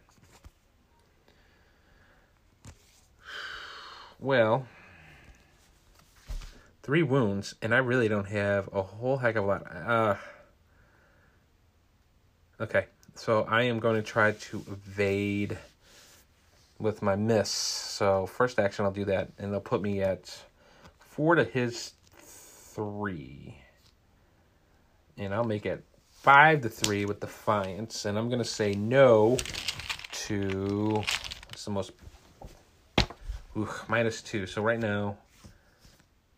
Well, 4.19 4.67
three 6.83 7.02
wounds, 7.02 7.55
and 7.61 7.75
I 7.75 7.79
really 7.79 8.09
don't 8.09 8.29
have 8.29 8.71
a 8.73 8.81
whole 8.81 9.19
heck 9.19 9.37
of 9.37 9.45
a 9.45 9.47
lot. 9.47 9.67
Uh, 9.71 10.14
okay, 12.59 12.87
so 13.14 13.43
I 13.43 13.64
am 13.64 13.79
going 13.79 13.97
to 13.97 14.02
try 14.02 14.33
to 14.33 14.64
evade 14.71 15.59
with 16.79 17.02
my 17.02 17.14
miss. 17.14 17.50
So 17.50 18.25
first 18.25 18.59
action, 18.59 18.87
I'll 18.87 18.91
do 18.91 19.05
that, 19.05 19.29
and 19.38 19.52
they'll 19.52 19.61
put 19.61 19.83
me 19.83 20.00
at 20.00 20.35
four 20.99 21.35
to 21.35 21.45
his 21.45 21.93
three 22.17 23.62
and 25.19 25.35
I'll 25.35 25.45
make 25.45 25.66
it 25.66 25.85
five 26.11 26.61
to 26.62 26.69
three 26.69 27.04
with 27.04 27.21
Defiance, 27.21 28.04
and 28.04 28.16
I'm 28.19 28.28
gonna 28.28 28.45
say 28.45 28.75
no 28.75 29.37
to 30.26 31.02
what's 31.49 31.64
the 31.64 31.71
most 31.71 31.92
minus 33.88 34.23
two. 34.23 34.47
So 34.47 34.62
right 34.62 34.78
now 34.78 35.16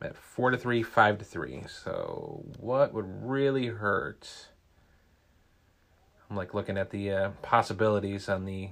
I'm 0.01 0.09
at 0.09 0.17
four 0.17 0.51
to 0.51 0.57
three, 0.57 0.83
five 0.83 1.19
to 1.19 1.25
three. 1.25 1.63
So 1.69 2.45
what 2.59 2.93
would 2.93 3.07
really 3.23 3.67
hurt? 3.67 4.29
I'm 6.29 6.37
like 6.37 6.55
looking 6.55 6.79
at 6.79 6.91
the 6.91 7.11
uh, 7.13 7.31
possibilities 7.43 8.29
on 8.29 8.45
the 8.45 8.71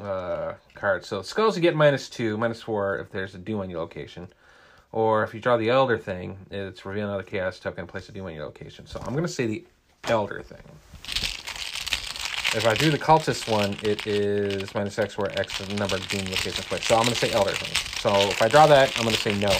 uh, 0.00 0.54
card. 0.74 1.04
So 1.04 1.22
skulls 1.22 1.56
you 1.56 1.62
get 1.62 1.74
minus 1.74 2.08
two, 2.08 2.36
minus 2.36 2.62
four 2.62 2.98
if 2.98 3.10
there's 3.10 3.34
a 3.34 3.38
doom 3.38 3.60
on 3.60 3.70
your 3.70 3.80
location. 3.80 4.28
Or 4.92 5.24
if 5.24 5.34
you 5.34 5.40
draw 5.40 5.56
the 5.56 5.68
Elder 5.68 5.98
thing, 5.98 6.38
it's 6.50 6.84
reveal 6.86 7.08
another 7.08 7.22
Chaos 7.22 7.58
token, 7.58 7.86
place 7.86 8.08
a 8.08 8.12
doom 8.12 8.26
on 8.26 8.34
your 8.34 8.44
location. 8.46 8.86
So 8.86 9.00
I'm 9.00 9.12
going 9.12 9.24
to 9.24 9.28
say 9.28 9.46
the 9.46 9.64
Elder 10.04 10.42
thing. 10.42 10.62
If 12.56 12.66
I 12.66 12.74
do 12.74 12.90
the 12.90 12.98
Cultist 12.98 13.50
one, 13.50 13.76
it 13.82 14.06
is 14.06 14.74
minus 14.74 14.98
X 14.98 15.18
where 15.18 15.30
X 15.38 15.60
is 15.60 15.68
the 15.68 15.74
number 15.74 15.96
of 15.96 16.08
doom 16.08 16.24
locations 16.24 16.64
placed. 16.64 16.84
So 16.84 16.96
I'm 16.96 17.02
going 17.02 17.14
to 17.14 17.20
say 17.20 17.32
Elder 17.32 17.50
thing. 17.50 17.74
So 18.00 18.14
if 18.30 18.40
I 18.40 18.48
draw 18.48 18.66
that, 18.66 18.96
I'm 18.96 19.02
going 19.02 19.14
to 19.14 19.20
say 19.20 19.36
no. 19.38 19.50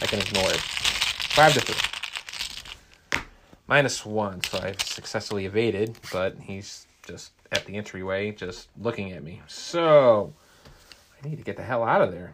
I 0.00 0.06
can 0.06 0.20
ignore 0.20 0.50
it. 0.50 0.60
5 0.60 1.52
to 1.54 1.60
3. 1.60 3.20
Minus 3.66 4.06
1, 4.06 4.44
so 4.44 4.58
I've 4.62 4.80
successfully 4.80 5.44
evaded, 5.44 5.98
but 6.10 6.36
he's 6.40 6.86
just 7.06 7.32
at 7.52 7.66
the 7.66 7.76
entryway, 7.76 8.32
just 8.32 8.68
looking 8.80 9.12
at 9.12 9.22
me. 9.22 9.42
So, 9.46 10.32
I 11.22 11.28
need 11.28 11.36
to 11.36 11.44
get 11.44 11.56
the 11.56 11.62
hell 11.62 11.84
out 11.84 12.00
of 12.00 12.12
there. 12.12 12.32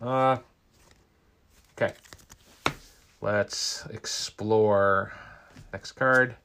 Uh, 0.00 0.36
Okay. 1.76 1.92
Let's 3.20 3.84
explore. 3.86 5.12
Next 5.72 5.92
card. 5.92 6.36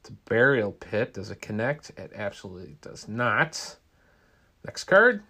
It's 0.00 0.10
a 0.10 0.12
burial 0.28 0.72
pit. 0.72 1.14
Does 1.14 1.30
it 1.30 1.40
connect? 1.40 1.90
It 1.90 2.12
absolutely 2.14 2.76
does 2.80 3.06
not. 3.06 3.76
Next 4.64 4.84
card. 4.84 5.22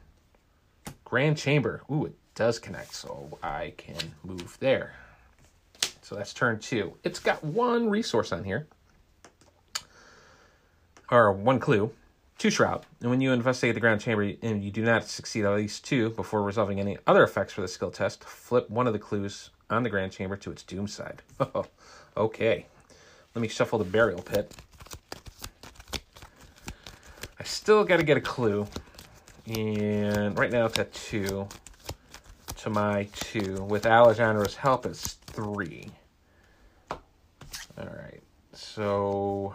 Grand 1.05 1.37
Chamber. 1.37 1.83
Ooh, 1.91 2.07
it 2.07 2.15
does 2.35 2.59
connect, 2.59 2.95
so 2.95 3.39
I 3.43 3.75
can 3.77 4.15
move 4.25 4.57
there. 4.61 4.95
So 6.01 6.15
that's 6.15 6.33
turn 6.33 6.59
two. 6.59 6.95
It's 7.05 7.19
got 7.19 7.45
one 7.45 7.91
resource 7.91 8.33
on 8.33 8.45
here. 8.45 8.67
Or 11.11 11.33
one 11.33 11.61
clue. 11.61 11.91
Two 12.39 12.51
Shroud. 12.51 12.87
And 13.01 13.11
when 13.11 13.21
you 13.21 13.33
investigate 13.33 13.75
the 13.75 13.81
Grand 13.81 14.01
Chamber 14.01 14.33
and 14.43 14.63
you 14.63 14.71
do 14.71 14.83
not 14.83 15.09
succeed 15.09 15.45
at 15.45 15.55
least 15.57 15.85
two 15.85 16.11
before 16.11 16.41
resolving 16.41 16.79
any 16.79 16.97
other 17.05 17.25
effects 17.25 17.53
for 17.53 17.63
the 17.63 17.69
skill 17.69 17.91
test, 17.91 18.23
flip 18.23 18.71
one 18.71 18.87
of 18.87 18.93
the 18.93 18.99
clues 19.01 19.51
on 19.69 19.83
the 19.83 19.91
Grand 19.91 20.13
Chamber 20.13 20.37
to 20.37 20.53
its 20.53 20.63
doom 20.63 20.87
side. 20.87 21.23
Oh, 21.55 21.67
okay. 22.17 22.67
Let 23.35 23.43
me 23.43 23.49
shuffle 23.49 23.79
the 23.79 23.85
Burial 23.85 24.23
Pit. 24.23 24.53
I 27.39 27.45
still 27.45 27.85
got 27.85 27.97
to 27.99 28.03
get 28.05 28.17
a 28.17 28.21
clue. 28.21 28.67
And 29.47 30.39
right 30.39 30.51
now 30.51 30.67
it's 30.67 30.79
at 30.79 30.93
two 30.93 31.49
to 32.57 32.71
my 32.71 33.09
two. 33.15 33.65
With 33.65 33.85
Alejandro's 33.87 34.55
help, 34.55 34.87
it's 34.87 35.15
three. 35.27 35.91
All 36.91 36.99
right. 37.79 38.21
So 38.53 39.55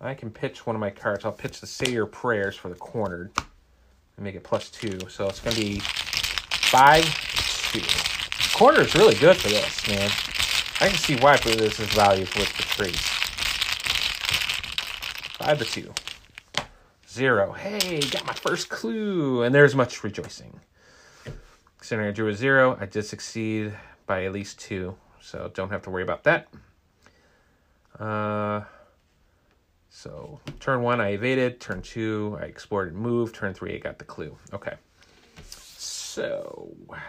I 0.00 0.14
can 0.14 0.30
pitch 0.30 0.64
one 0.64 0.76
of 0.76 0.80
my 0.80 0.90
cards. 0.90 1.24
I'll 1.24 1.32
pitch 1.32 1.60
the 1.60 1.66
Say 1.66 1.90
Your 1.90 2.06
Prayers 2.06 2.54
for 2.54 2.68
the 2.68 2.76
cornered 2.76 3.32
and 3.36 4.24
make 4.24 4.36
it 4.36 4.44
plus 4.44 4.70
two. 4.70 4.96
So 5.08 5.28
it's 5.28 5.40
going 5.40 5.56
to 5.56 5.60
be 5.60 5.80
five, 5.80 7.04
two. 7.72 7.82
Corner 8.56 8.82
is 8.82 8.94
really 8.94 9.16
good 9.16 9.36
for 9.36 9.48
this, 9.48 9.88
man. 9.88 10.08
I 10.80 10.88
can 10.88 10.98
see 10.98 11.16
why 11.16 11.36
for 11.36 11.50
this 11.50 11.80
is 11.80 11.88
value 11.88 12.22
with 12.22 12.56
the 12.56 12.62
trees. 12.62 13.00
Five 15.36 15.58
to 15.58 15.64
two. 15.64 15.92
Zero. 17.10 17.52
Hey, 17.52 17.98
got 17.98 18.24
my 18.24 18.34
first 18.34 18.68
clue. 18.68 19.42
And 19.42 19.52
there's 19.52 19.74
much 19.74 20.04
rejoicing. 20.04 20.60
Considering 21.78 22.08
I 22.08 22.12
drew 22.12 22.28
a 22.28 22.34
zero, 22.34 22.76
I 22.80 22.86
did 22.86 23.04
succeed 23.04 23.72
by 24.06 24.24
at 24.26 24.32
least 24.32 24.60
two. 24.60 24.94
So 25.20 25.50
don't 25.54 25.70
have 25.70 25.82
to 25.82 25.90
worry 25.90 26.04
about 26.04 26.22
that. 26.22 26.46
Uh... 27.98 28.62
So 29.90 30.40
turn 30.60 30.82
one, 30.82 31.00
I 31.00 31.10
evaded. 31.10 31.60
Turn 31.60 31.82
two, 31.82 32.38
I 32.40 32.44
explored 32.44 32.92
and 32.92 32.98
moved. 32.98 33.34
Turn 33.34 33.54
three, 33.54 33.74
I 33.74 33.78
got 33.78 33.98
the 33.98 34.04
clue. 34.04 34.36
Okay. 34.52 34.74
So 35.50 36.68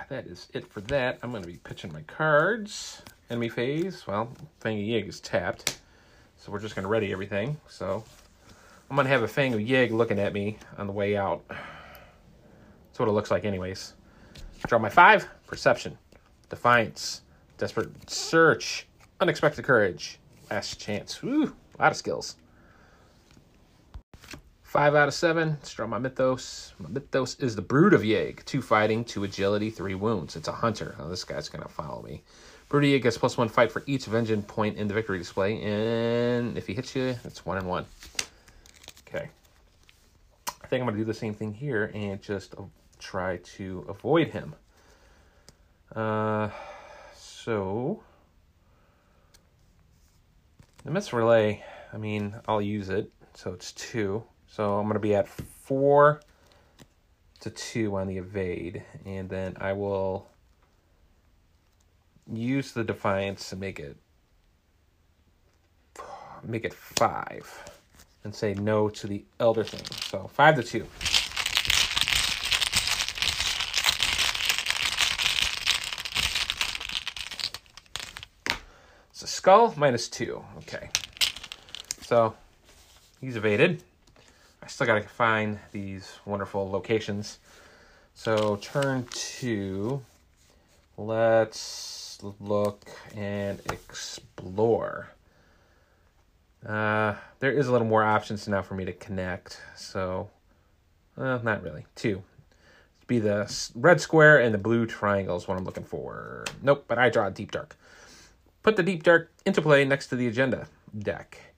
that 0.10 0.28
is 0.28 0.48
it 0.54 0.72
for 0.72 0.82
that. 0.82 1.20
I'm 1.24 1.32
going 1.32 1.44
to 1.44 1.48
be 1.48 1.58
pitching 1.58 1.92
my 1.92 2.02
cards. 2.04 3.02
enemy 3.30 3.50
phase. 3.50 4.06
Well, 4.08 4.32
Fang 4.60 4.78
of 4.78 4.84
Yig 4.84 5.08
is 5.08 5.20
tapped. 5.20 5.80
So 6.38 6.52
we're 6.52 6.60
just 6.60 6.76
going 6.76 6.84
to 6.84 6.90
ready 6.90 7.12
everything. 7.12 7.58
So 7.68 8.04
I'm 8.90 8.96
going 8.96 9.06
to 9.06 9.12
have 9.12 9.24
a 9.24 9.28
Fang 9.28 9.54
of 9.54 9.60
Yig 9.60 9.92
looking 9.92 10.20
at 10.20 10.34
me 10.34 10.58
on 10.78 10.88
the 10.88 10.94
way 10.94 11.18
out. 11.18 11.44
That's 11.50 13.00
what 13.00 13.10
it 13.10 13.12
looks 13.12 13.32
like 13.32 13.46
anyways. 13.46 13.94
Draw 14.68 14.80
my 14.80 14.90
five. 14.90 15.28
Perception. 15.48 15.98
Defiance. 16.50 17.22
Desperate 17.58 17.90
Search. 18.10 18.88
Unexpected 19.20 19.66
Courage. 19.66 20.20
Last 20.50 20.80
Chance. 20.80 21.22
Woo, 21.22 21.54
a 21.78 21.82
lot 21.82 21.92
of 21.92 21.98
skills. 21.98 22.38
Five 24.70 24.94
out 24.94 25.08
of 25.08 25.16
seven. 25.16 25.50
Let's 25.50 25.74
draw 25.74 25.88
my 25.88 25.98
Mythos. 25.98 26.76
My 26.78 26.90
Mythos 26.90 27.40
is 27.40 27.56
the 27.56 27.62
Brood 27.64 27.92
of 27.92 28.02
Yig. 28.02 28.46
Two 28.46 28.62
fighting, 28.62 29.04
two 29.04 29.24
agility, 29.24 29.72
three 29.72 29.96
wounds. 29.96 30.36
It's 30.36 30.48
a 30.48 30.52
hunter. 30.52 30.96
Oh, 31.00 31.10
this 31.10 31.24
guy's 31.24 31.50
going 31.50 31.64
to 31.64 31.68
follow 31.68 32.04
me. 32.04 32.22
Brood 32.70 32.84
of 32.84 32.90
Yig 32.92 33.02
gets 33.02 33.18
plus 33.18 33.36
one 33.36 33.50
fight 33.50 33.72
for 33.72 33.82
each 33.88 34.06
vengeance 34.06 34.46
point 34.48 34.78
in 34.78 34.88
the 34.88 34.94
victory 34.94 35.18
display. 35.18 35.60
And 35.64 36.56
if 36.56 36.68
he 36.68 36.76
hits 36.76 36.96
you, 36.96 37.16
it's 37.24 37.48
one 37.48 37.58
and 37.58 37.68
one. 37.68 37.88
Okay. 39.08 39.30
I 40.62 40.68
think 40.68 40.82
I'm 40.82 40.86
going 40.86 40.94
to 40.94 41.02
do 41.02 41.04
the 41.04 41.16
same 41.16 41.34
thing 41.34 41.52
here 41.52 41.90
and 41.96 42.22
just 42.22 42.54
try 43.00 43.38
to 43.38 43.84
avoid 43.90 44.28
him. 44.28 44.54
Uh, 45.96 46.50
so, 47.18 48.04
the 50.86 50.92
Mist 50.92 51.12
Relay, 51.12 51.64
I 51.92 51.98
mean, 51.98 52.36
I'll 52.48 52.62
use 52.62 52.90
it. 52.90 53.12
So 53.34 53.52
it's 53.52 53.72
two. 53.72 54.24
So 54.52 54.78
I'm 54.78 54.86
going 54.86 54.96
to 54.96 55.00
be 55.00 55.16
at 55.16 55.28
four 55.28 56.22
to 57.42 57.50
two 57.50 57.96
on 57.96 58.08
the 58.08 58.18
evade. 58.18 58.84
And 59.06 59.30
then 59.30 59.56
I 59.60 59.74
will 59.74 60.28
use 62.32 62.72
the 62.74 62.84
defiance 62.84 63.50
to 63.50 63.56
make 63.56 63.80
it 63.80 63.98
make 66.44 66.64
it 66.64 66.74
five 66.74 67.70
and 68.24 68.34
say 68.34 68.54
no 68.54 68.90
to 68.90 69.08
the 69.08 69.24
elder 69.40 69.64
thing. 69.64 69.86
So 70.06 70.30
five 70.34 70.56
to 70.56 70.64
two. 70.64 70.86
It's 79.12 79.22
a 79.24 79.28
skull 79.28 79.74
minus 79.78 80.08
two. 80.08 80.44
Okay. 80.60 80.90
So 82.02 82.36
he's 83.20 83.36
evaded. 83.36 83.84
Still 84.70 84.86
got 84.86 85.02
to 85.02 85.10
find 85.10 85.60
these 85.72 86.20
wonderful 86.26 86.70
locations. 86.70 87.40
So 88.14 88.58
turn 88.58 89.08
two. 89.12 90.02
Let's 90.96 92.20
look 92.40 92.86
and 93.16 93.60
explore. 93.72 95.10
Uh, 96.66 97.16
there 97.40 97.52
is 97.52 97.68
a 97.68 97.72
little 97.72 97.88
more 97.88 98.04
options 98.04 98.48
now 98.48 98.62
for 98.62 98.76
me 98.76 98.86
to 98.86 98.94
connect. 98.94 99.60
So, 99.76 100.30
uh, 101.18 101.40
not 101.42 101.64
really. 101.64 101.86
Two. 101.96 102.22
Be 103.08 103.18
the 103.18 103.52
red 103.74 104.00
square 104.00 104.40
and 104.40 104.54
the 104.54 104.60
blue 104.60 104.86
triangle 104.86 105.36
is 105.36 105.48
what 105.48 105.58
I'm 105.58 105.66
looking 105.66 105.84
for. 105.84 106.46
Nope, 106.62 106.86
but 106.88 107.00
I 107.00 107.10
draw 107.10 107.28
a 107.28 107.32
deep 107.32 107.52
dark. 107.52 107.76
Put 108.62 108.76
the 108.76 108.84
deep 108.84 109.02
dark 109.02 109.32
into 109.48 109.64
play 109.64 109.84
next 109.84 110.08
to 110.08 110.16
the 110.16 110.28
agenda 110.28 110.68
deck. 110.98 111.49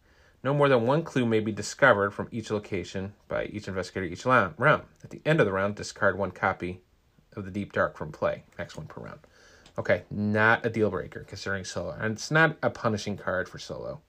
No 0.43 0.53
more 0.53 0.69
than 0.69 0.87
one 0.87 1.03
clue 1.03 1.25
may 1.25 1.39
be 1.39 1.51
discovered 1.51 2.11
from 2.11 2.27
each 2.31 2.49
location 2.49 3.13
by 3.27 3.45
each 3.45 3.67
investigator 3.67 4.07
each 4.07 4.25
round. 4.25 4.83
At 5.03 5.11
the 5.11 5.21
end 5.25 5.39
of 5.39 5.45
the 5.45 5.51
round, 5.51 5.75
discard 5.75 6.17
one 6.17 6.31
copy 6.31 6.81
of 7.35 7.45
the 7.45 7.51
Deep 7.51 7.73
Dark 7.73 7.95
from 7.95 8.11
play. 8.11 8.43
Max 8.57 8.75
one 8.75 8.87
per 8.87 9.01
round. 9.01 9.19
Okay, 9.77 10.03
not 10.09 10.65
a 10.65 10.69
deal 10.69 10.89
breaker 10.89 11.23
considering 11.27 11.63
solo. 11.63 11.91
And 11.91 12.13
it's 12.13 12.31
not 12.31 12.57
a 12.63 12.69
punishing 12.69 13.17
card 13.17 13.47
for 13.47 13.59
solo. 13.59 14.01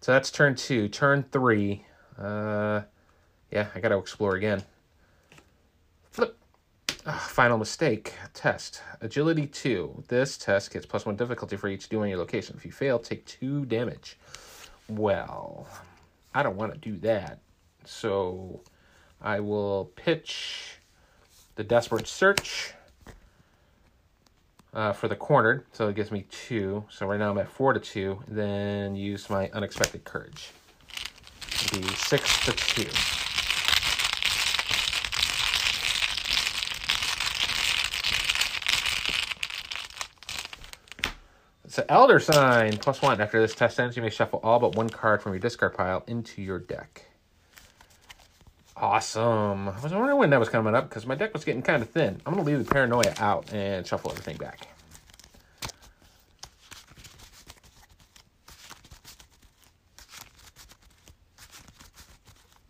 So 0.00 0.12
that's 0.12 0.30
turn 0.30 0.54
two. 0.54 0.88
Turn 0.88 1.24
three. 1.32 1.84
Uh, 2.16 2.82
yeah, 3.50 3.68
I 3.74 3.80
got 3.80 3.88
to 3.88 3.98
explore 3.98 4.36
again. 4.36 4.62
Flip. 6.10 6.36
Oh, 7.06 7.26
final 7.28 7.58
mistake. 7.58 8.14
Test. 8.32 8.82
Agility 9.00 9.46
2. 9.46 10.04
This 10.08 10.38
test 10.38 10.72
gets 10.72 10.86
plus 10.86 11.04
1 11.04 11.16
difficulty 11.16 11.56
for 11.56 11.68
each 11.68 11.88
do 11.88 12.02
on 12.02 12.08
your 12.08 12.18
location. 12.18 12.56
If 12.56 12.64
you 12.64 12.72
fail, 12.72 12.98
take 12.98 13.26
2 13.26 13.66
damage. 13.66 14.16
Well, 14.88 15.66
I 16.34 16.42
don't 16.42 16.56
want 16.56 16.72
to 16.72 16.78
do 16.78 16.96
that. 16.98 17.38
So 17.84 18.60
I 19.20 19.40
will 19.40 19.92
pitch 19.96 20.78
the 21.54 21.64
Desperate 21.64 22.06
Search 22.06 22.74
uh, 24.74 24.92
for 24.92 25.08
the 25.08 25.16
cornered. 25.16 25.64
So 25.72 25.88
it 25.88 25.96
gives 25.96 26.10
me 26.10 26.26
2. 26.30 26.84
So 26.90 27.06
right 27.06 27.18
now 27.18 27.30
I'm 27.30 27.38
at 27.38 27.48
4 27.48 27.74
to 27.74 27.80
2. 27.80 28.24
Then 28.28 28.96
use 28.96 29.30
my 29.30 29.48
Unexpected 29.52 30.04
Courage. 30.04 30.50
Be 31.72 31.82
6 31.82 32.46
to 32.46 32.52
2. 32.52 33.13
It's 41.74 41.80
an 41.80 41.86
Elder 41.88 42.20
Sign, 42.20 42.76
plus 42.76 43.02
one. 43.02 43.20
After 43.20 43.40
this 43.40 43.52
test 43.52 43.80
ends, 43.80 43.96
you 43.96 44.02
may 44.02 44.08
shuffle 44.08 44.38
all 44.44 44.60
but 44.60 44.76
one 44.76 44.88
card 44.88 45.20
from 45.20 45.32
your 45.32 45.40
discard 45.40 45.74
pile 45.74 46.04
into 46.06 46.40
your 46.40 46.60
deck. 46.60 47.04
Awesome. 48.76 49.68
I 49.68 49.80
was 49.80 49.92
wondering 49.92 50.16
when 50.16 50.30
that 50.30 50.38
was 50.38 50.48
coming 50.48 50.76
up 50.76 50.88
because 50.88 51.04
my 51.04 51.16
deck 51.16 51.32
was 51.32 51.42
getting 51.42 51.62
kind 51.62 51.82
of 51.82 51.90
thin. 51.90 52.22
I'm 52.24 52.34
going 52.34 52.44
to 52.44 52.48
leave 52.48 52.64
the 52.64 52.72
Paranoia 52.72 53.12
out 53.18 53.52
and 53.52 53.84
shuffle 53.84 54.12
everything 54.12 54.36
back. 54.36 54.68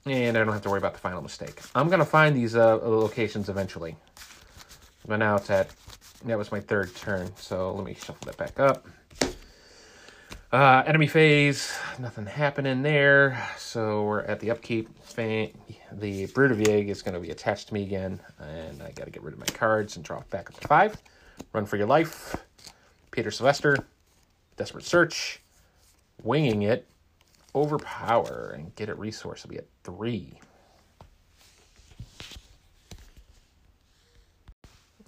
And 0.06 0.34
I 0.38 0.44
don't 0.44 0.54
have 0.54 0.62
to 0.62 0.70
worry 0.70 0.78
about 0.78 0.94
the 0.94 1.00
final 1.00 1.20
mistake. 1.20 1.60
I'm 1.74 1.88
going 1.88 1.98
to 1.98 2.06
find 2.06 2.34
these 2.34 2.56
uh, 2.56 2.76
locations 2.76 3.50
eventually. 3.50 3.96
But 5.06 5.18
now 5.18 5.36
it's 5.36 5.50
at 5.50 5.68
that 6.24 6.38
was 6.38 6.50
my 6.50 6.60
third 6.60 6.94
turn, 6.96 7.30
so 7.36 7.74
let 7.74 7.84
me 7.84 7.94
shuffle 7.94 8.26
that 8.26 8.36
back 8.36 8.58
up. 8.58 8.86
Uh, 10.52 10.84
enemy 10.86 11.06
phase, 11.06 11.76
nothing 11.98 12.26
happening 12.26 12.82
there. 12.82 13.44
So 13.58 14.04
we're 14.04 14.22
at 14.22 14.40
the 14.40 14.50
upkeep. 14.50 14.88
The 15.16 16.26
Brood 16.26 16.52
of 16.52 16.58
Yig 16.58 16.88
is 16.88 17.02
going 17.02 17.14
to 17.14 17.20
be 17.20 17.30
attached 17.30 17.68
to 17.68 17.74
me 17.74 17.82
again, 17.82 18.20
and 18.38 18.82
I 18.82 18.92
got 18.92 19.04
to 19.04 19.10
get 19.10 19.22
rid 19.22 19.34
of 19.34 19.40
my 19.40 19.46
cards 19.46 19.96
and 19.96 20.04
draw 20.04 20.20
back 20.30 20.48
up 20.48 20.60
to 20.60 20.68
five. 20.68 20.96
Run 21.52 21.66
for 21.66 21.76
your 21.76 21.86
life. 21.86 22.36
Peter 23.10 23.30
Sylvester, 23.30 23.76
Desperate 24.56 24.84
Search, 24.84 25.40
Winging 26.22 26.62
It, 26.62 26.88
Overpower, 27.54 28.54
and 28.56 28.74
get 28.76 28.88
it 28.88 28.98
resource 28.98 29.44
will 29.44 29.50
be 29.50 29.58
at 29.58 29.66
three. 29.84 30.38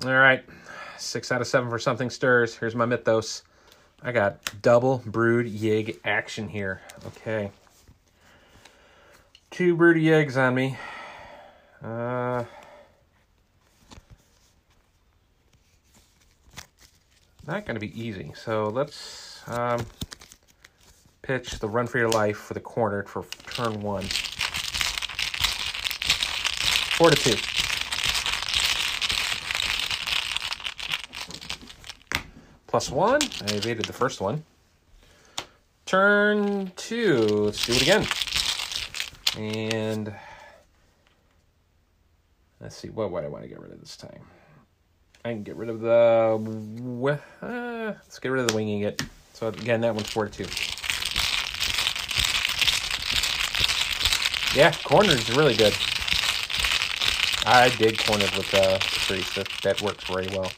All 0.05 0.11
right, 0.13 0.45
Six 0.99 1.31
out 1.31 1.41
of 1.41 1.47
seven 1.47 1.71
for 1.71 1.79
something 1.79 2.11
stirs. 2.11 2.57
Here's 2.57 2.75
my 2.75 2.87
mythos. 2.87 3.43
I 4.03 4.13
got 4.13 4.63
double 4.63 5.03
brood 5.07 5.47
yig 5.47 5.99
action 6.05 6.49
here. 6.49 6.83
Okay. 7.07 7.51
Two 9.51 9.77
brood 9.77 9.97
yigs 9.97 10.37
on 10.37 10.55
me. 10.55 10.77
Uh, 11.83 12.45
not 17.47 17.65
going 17.65 17.75
to 17.75 17.81
be 17.81 18.01
easy. 18.01 18.33
So 18.35 18.67
let's 18.67 19.43
um, 19.49 19.85
pitch 21.23 21.59
the 21.59 21.69
run 21.69 21.87
for 21.87 21.99
your 21.99 22.11
life 22.11 22.37
for 22.37 22.55
the 22.55 22.61
corner 22.61 23.03
for 23.05 23.25
turn 23.47 23.81
one. 23.81 24.05
Four 26.97 27.11
to 27.11 27.17
two. 27.17 27.56
Plus 32.77 32.91
one. 32.91 33.23
I 33.23 33.55
evaded 33.55 33.87
the 33.87 33.95
first 33.95 34.21
one. 34.21 34.45
Turn 35.87 36.71
two. 36.77 37.23
Let's 37.47 37.65
do 37.65 37.73
it 37.73 37.81
again. 37.81 38.07
And 39.39 40.15
let's 42.61 42.77
see, 42.77 42.91
what, 42.91 43.11
what 43.11 43.25
I 43.25 43.29
want 43.29 43.45
to 43.45 43.49
get 43.49 43.61
rid 43.61 43.73
of 43.73 43.81
this 43.81 43.97
time? 43.97 44.21
I 45.25 45.31
can 45.31 45.43
get 45.43 45.57
rid 45.57 45.71
of 45.71 45.81
the... 45.81 47.19
Uh, 47.41 47.95
let's 48.05 48.19
get 48.19 48.29
rid 48.29 48.43
of 48.43 48.49
the 48.49 48.55
winging 48.55 48.83
it. 48.83 49.01
So 49.33 49.49
again, 49.49 49.81
that 49.81 49.95
one's 49.95 50.11
4 50.11 50.29
to 50.29 50.45
2. 50.45 50.51
Yeah, 54.55 54.73
corners 54.85 55.31
are 55.31 55.39
really 55.39 55.57
good. 55.57 55.73
I 57.47 57.75
did 57.79 57.99
cornered 58.05 58.37
with 58.37 58.53
uh, 58.53 58.79
Patrice. 58.81 59.35
That, 59.35 59.49
that 59.63 59.81
works 59.81 60.05
very 60.05 60.29
well. 60.29 60.53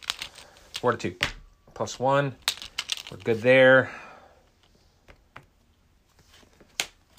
4 0.81 0.97
to 0.97 1.13
2 1.13 1.29
plus 1.79 2.01
one. 2.01 2.35
We're 3.09 3.19
good 3.19 3.41
there. 3.41 3.89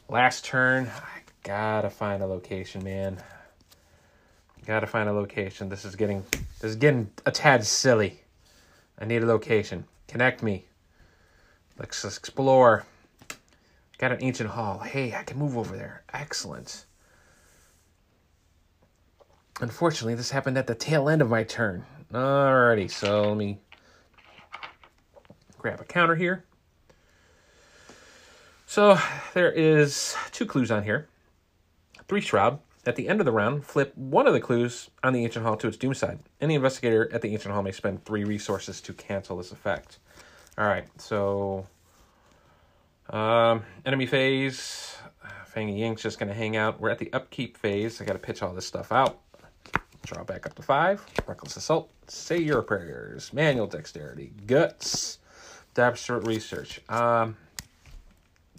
Last 0.10 0.44
turn. 0.44 0.88
I 0.88 1.22
gotta 1.44 1.90
find 1.90 2.22
a 2.22 2.26
location, 2.26 2.84
man. 2.84 3.24
Gotta 4.66 4.86
find 4.86 5.08
a 5.08 5.14
location. 5.14 5.70
This 5.70 5.86
is 5.86 5.96
getting 5.96 6.26
this 6.60 6.72
is 6.72 6.76
getting 6.76 7.10
a 7.26 7.32
tad 7.32 7.66
silly. 7.66 8.20
I 9.00 9.06
need 9.06 9.24
a 9.24 9.26
location. 9.26 9.86
Connect 10.10 10.44
me. 10.44 10.66
Let's 11.78 12.04
explore. 12.04 12.86
Got 13.98 14.12
an 14.12 14.18
ancient 14.22 14.50
hall. 14.50 14.80
Hey, 14.80 15.14
I 15.14 15.24
can 15.24 15.40
move 15.40 15.58
over 15.58 15.78
there. 15.78 16.04
Excellent. 16.14 16.84
Unfortunately, 19.62 20.16
this 20.16 20.32
happened 20.32 20.58
at 20.58 20.68
the 20.68 20.76
tail 20.76 21.08
end 21.08 21.22
of 21.22 21.30
my 21.30 21.46
turn. 21.46 21.86
Alrighty, 22.12 22.92
so 22.92 23.30
let 23.30 23.38
me 23.38 23.60
grab 25.60 25.80
a 25.80 25.84
counter 25.84 26.16
here. 26.16 26.46
So 28.66 28.98
there 29.34 29.52
is 29.52 30.16
two 30.32 30.46
clues 30.46 30.72
on 30.72 30.84
here. 30.84 31.08
Three 32.08 32.22
shroud. 32.22 32.60
At 32.86 32.96
the 32.96 33.08
end 33.08 33.20
of 33.20 33.26
the 33.26 33.32
round, 33.32 33.66
flip 33.66 33.96
one 33.96 34.26
of 34.26 34.34
the 34.34 34.40
clues 34.40 34.90
on 35.04 35.14
the 35.14 35.24
ancient 35.24 35.46
hall 35.46 35.58
to 35.58 35.68
its 35.68 35.78
doom 35.78 35.94
side. 35.94 36.20
Any 36.40 36.56
investigator 36.56 37.12
at 37.14 37.22
the 37.22 37.32
ancient 37.34 37.54
hall 37.54 37.62
may 37.62 37.72
spend 37.72 38.06
three 38.06 38.24
resources 38.24 38.80
to 38.82 38.94
cancel 38.94 39.38
this 39.38 39.52
effect. 39.52 40.00
All 40.58 40.66
right, 40.66 40.88
so 40.98 41.68
um, 43.10 43.64
enemy 43.86 44.06
phase. 44.06 44.96
Fang 45.46 45.70
Ying's 45.70 46.02
just 46.02 46.20
going 46.20 46.30
to 46.30 46.36
hang 46.36 46.56
out. 46.56 46.80
We're 46.80 46.90
at 46.90 47.00
the 47.00 47.12
upkeep 47.12 47.58
phase. 47.58 48.00
I 48.02 48.06
got 48.06 48.14
to 48.14 48.20
pitch 48.20 48.42
all 48.42 48.54
this 48.54 48.66
stuff 48.66 48.92
out. 48.92 49.20
Draw 50.06 50.24
back 50.24 50.46
up 50.46 50.56
to 50.56 50.62
five. 50.62 51.04
Reckless 51.28 51.58
assault. 51.58 51.92
Say 52.08 52.38
your 52.38 52.62
prayers. 52.62 53.34
Manual 53.34 53.68
dexterity. 53.68 54.32
Guts. 54.46 55.18
Desperate 55.74 56.26
research. 56.26 56.82
Um, 56.90 57.38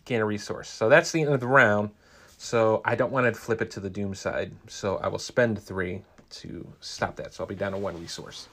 gain 0.05 0.21
a 0.21 0.25
resource. 0.25 0.69
So 0.69 0.89
that's 0.89 1.13
the 1.13 1.23
end 1.23 1.33
of 1.33 1.41
the 1.41 1.47
round. 1.47 1.91
So 2.39 2.81
I 2.85 2.95
don't 2.95 3.13
want 3.13 3.27
to 3.27 3.39
flip 3.39 3.61
it 3.61 3.71
to 3.73 3.81
the 3.81 3.91
doom 3.91 4.15
side. 4.15 4.53
So 4.69 4.97
I 4.99 5.09
will 5.09 5.19
spend 5.19 5.63
three 5.63 6.03
to 6.31 6.67
stop 6.81 7.17
that. 7.17 7.35
So 7.35 7.45
I'll 7.45 7.49
be 7.49 7.55
down 7.55 7.73
to 7.73 7.79
one 7.79 8.01
resource. 8.01 8.49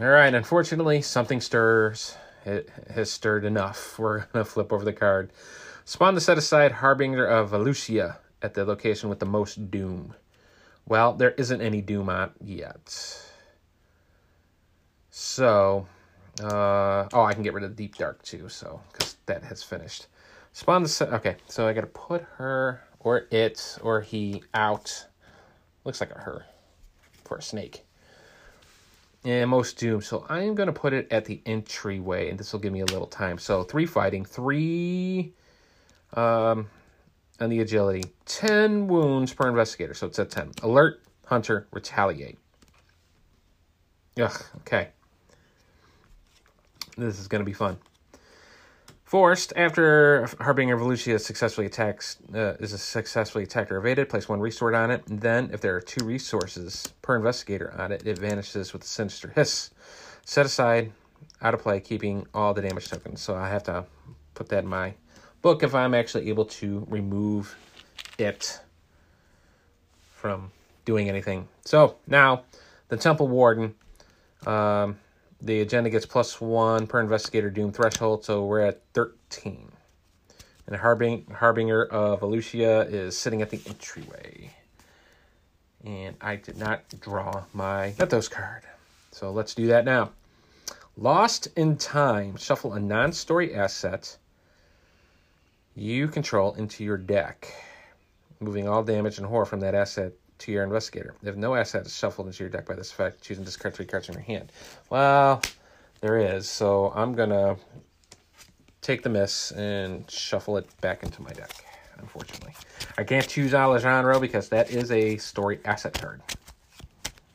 All 0.00 0.06
right. 0.06 0.32
Unfortunately, 0.32 1.02
something 1.02 1.40
stirs. 1.40 2.16
It 2.44 2.70
has 2.92 3.10
stirred 3.10 3.44
enough. 3.44 3.98
We're 3.98 4.24
to 4.26 4.44
flip 4.44 4.72
over 4.72 4.84
the 4.84 4.92
card. 4.92 5.30
Spawn 5.84 6.14
the 6.14 6.20
set 6.20 6.38
aside 6.38 6.72
Harbinger 6.72 7.26
of 7.26 7.50
Valusia 7.50 8.16
at 8.40 8.54
the 8.54 8.64
location 8.64 9.08
with 9.08 9.18
the 9.18 9.26
most 9.26 9.70
doom. 9.70 10.14
Well, 10.86 11.14
there 11.14 11.32
isn't 11.32 11.60
any 11.60 11.80
doom 11.80 12.08
on 12.08 12.32
yet. 12.42 13.20
So, 15.10 15.86
uh, 16.42 17.08
oh, 17.12 17.22
I 17.22 17.32
can 17.32 17.42
get 17.42 17.54
rid 17.54 17.64
of 17.64 17.76
Deep 17.76 17.96
Dark 17.96 18.22
too, 18.22 18.48
so, 18.48 18.80
because 18.92 19.16
that 19.26 19.44
has 19.44 19.62
finished. 19.62 20.06
Spawn 20.52 20.82
the 20.82 21.08
okay, 21.14 21.36
so 21.48 21.66
I 21.66 21.72
gotta 21.72 21.86
put 21.88 22.22
her, 22.36 22.82
or 23.00 23.26
it, 23.30 23.78
or 23.82 24.00
he 24.00 24.42
out. 24.54 25.06
Looks 25.84 26.00
like 26.00 26.10
a 26.10 26.18
her, 26.18 26.46
for 27.24 27.38
a 27.38 27.42
snake. 27.42 27.84
And 29.24 29.50
most 29.50 29.78
doom, 29.78 30.02
so 30.02 30.26
I 30.28 30.42
am 30.42 30.54
gonna 30.54 30.72
put 30.72 30.92
it 30.92 31.08
at 31.10 31.24
the 31.24 31.40
entryway, 31.46 32.30
and 32.30 32.38
this 32.38 32.52
will 32.52 32.60
give 32.60 32.72
me 32.72 32.80
a 32.80 32.86
little 32.86 33.06
time. 33.06 33.38
So, 33.38 33.62
three 33.62 33.86
fighting, 33.86 34.24
three, 34.24 35.32
um, 36.14 36.68
and 37.40 37.50
the 37.50 37.60
agility. 37.60 38.12
10 38.26 38.86
wounds 38.86 39.32
per 39.32 39.48
investigator, 39.48 39.94
so 39.94 40.06
it's 40.06 40.18
at 40.18 40.30
10. 40.30 40.52
Alert, 40.62 41.02
hunter, 41.26 41.66
retaliate. 41.72 42.38
Ugh, 44.20 44.42
okay. 44.58 44.88
This 46.96 47.18
is 47.18 47.28
going 47.28 47.40
to 47.40 47.46
be 47.46 47.52
fun. 47.52 47.78
Forced, 49.04 49.52
after 49.54 50.28
Harbinger 50.40 50.76
Valusia 50.76 51.20
successfully 51.20 51.66
attacks, 51.66 52.16
uh, 52.34 52.54
is 52.58 52.72
a 52.72 52.78
successfully 52.78 53.44
attacked 53.44 53.70
or 53.70 53.76
evaded, 53.76 54.08
place 54.08 54.28
one 54.28 54.40
restored 54.40 54.74
on 54.74 54.90
it. 54.90 55.06
And 55.08 55.20
then, 55.20 55.50
if 55.52 55.60
there 55.60 55.76
are 55.76 55.80
two 55.80 56.04
resources 56.04 56.92
per 57.02 57.14
investigator 57.16 57.72
on 57.78 57.92
it, 57.92 58.06
it 58.06 58.18
vanishes 58.18 58.72
with 58.72 58.82
a 58.82 58.86
sinister 58.86 59.28
hiss. 59.28 59.70
Set 60.24 60.46
aside, 60.46 60.92
out 61.42 61.54
of 61.54 61.60
play, 61.60 61.80
keeping 61.80 62.26
all 62.32 62.54
the 62.54 62.62
damage 62.62 62.88
tokens. 62.88 63.20
So 63.20 63.36
I 63.36 63.48
have 63.48 63.62
to 63.64 63.84
put 64.34 64.48
that 64.48 64.64
in 64.64 64.70
my 64.70 64.94
book 65.42 65.62
if 65.62 65.74
I'm 65.74 65.94
actually 65.94 66.28
able 66.30 66.46
to 66.46 66.86
remove 66.88 67.54
it 68.18 68.60
from 70.14 70.50
doing 70.86 71.08
anything. 71.08 71.46
So 71.64 71.96
now, 72.06 72.44
the 72.88 72.96
Temple 72.96 73.28
Warden, 73.28 73.74
um, 74.46 74.98
the 75.44 75.60
agenda 75.60 75.90
gets 75.90 76.06
plus 76.06 76.40
one 76.40 76.86
per 76.86 77.00
investigator 77.00 77.50
doom 77.50 77.70
threshold, 77.70 78.24
so 78.24 78.44
we're 78.44 78.60
at 78.60 78.82
13. 78.94 79.70
And 80.66 80.76
Harbing, 80.76 81.26
Harbinger 81.26 81.84
of 81.84 82.20
Valusia 82.20 82.90
is 82.90 83.18
sitting 83.18 83.42
at 83.42 83.50
the 83.50 83.60
entryway. 83.66 84.50
And 85.84 86.16
I 86.22 86.36
did 86.36 86.56
not 86.56 86.82
draw 87.00 87.44
my 87.52 87.94
Mythos 87.98 88.28
card. 88.28 88.62
So 89.12 89.30
let's 89.30 89.54
do 89.54 89.66
that 89.66 89.84
now. 89.84 90.12
Lost 90.96 91.48
in 91.56 91.76
Time. 91.76 92.38
Shuffle 92.38 92.72
a 92.72 92.80
non 92.80 93.12
story 93.12 93.54
asset 93.54 94.16
you 95.76 96.08
control 96.08 96.54
into 96.54 96.84
your 96.84 96.96
deck, 96.96 97.52
moving 98.40 98.68
all 98.68 98.82
damage 98.82 99.18
and 99.18 99.26
horror 99.26 99.44
from 99.44 99.60
that 99.60 99.74
asset 99.74 100.12
to 100.44 100.52
your 100.52 100.62
investigator. 100.62 101.14
If 101.22 101.36
no 101.36 101.54
asset 101.54 101.86
is 101.86 101.96
shuffled 101.96 102.26
into 102.26 102.44
your 102.44 102.50
deck 102.50 102.66
by 102.66 102.74
this 102.74 102.92
effect, 102.92 103.22
choosing 103.22 103.44
to 103.44 103.46
discard 103.46 103.74
three 103.74 103.86
cards 103.86 104.06
from 104.06 104.16
your 104.16 104.24
hand. 104.24 104.52
Well, 104.90 105.40
there 106.00 106.18
is, 106.18 106.46
so 106.46 106.92
I'm 106.94 107.14
gonna 107.14 107.56
take 108.82 109.02
the 109.02 109.08
miss 109.08 109.52
and 109.52 110.08
shuffle 110.10 110.58
it 110.58 110.68
back 110.82 111.02
into 111.02 111.22
my 111.22 111.30
deck. 111.30 111.50
Unfortunately, 111.98 112.52
I 112.98 113.04
can't 113.04 113.26
choose 113.26 113.54
Alejandro 113.54 114.20
because 114.20 114.50
that 114.50 114.70
is 114.70 114.90
a 114.90 115.16
story 115.16 115.60
asset 115.64 115.94
card. 115.94 116.20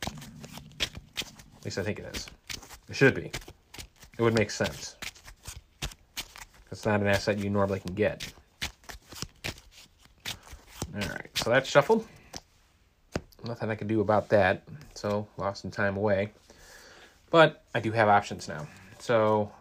At 0.06 1.66
least 1.66 1.80
I 1.80 1.84
think 1.84 1.98
it 1.98 2.16
is. 2.16 2.30
It 2.90 2.96
should 2.96 3.16
be. 3.16 3.32
It 4.20 4.22
would 4.22 4.36
make 4.36 4.52
sense. 4.52 4.98
It's 6.72 6.86
not 6.86 7.02
an 7.02 7.08
asset 7.08 7.40
you 7.40 7.50
normally 7.50 7.80
can 7.80 7.96
get. 7.96 8.32
All 10.94 11.10
right, 11.10 11.30
so 11.36 11.50
that's 11.50 11.68
shuffled. 11.68 12.06
Nothing 13.50 13.72
I 13.72 13.76
can 13.76 13.88
do 13.88 14.00
about 14.00 14.30
that. 14.30 14.62
So 14.94 15.28
lost 15.36 15.64
some 15.64 15.72
time 15.72 15.98
away. 15.98 16.32
But 17.32 17.64
I 17.74 17.80
do 17.80 17.92
have 17.92 18.08
options 18.08 18.48
now. 18.48 18.68
So 19.00 19.52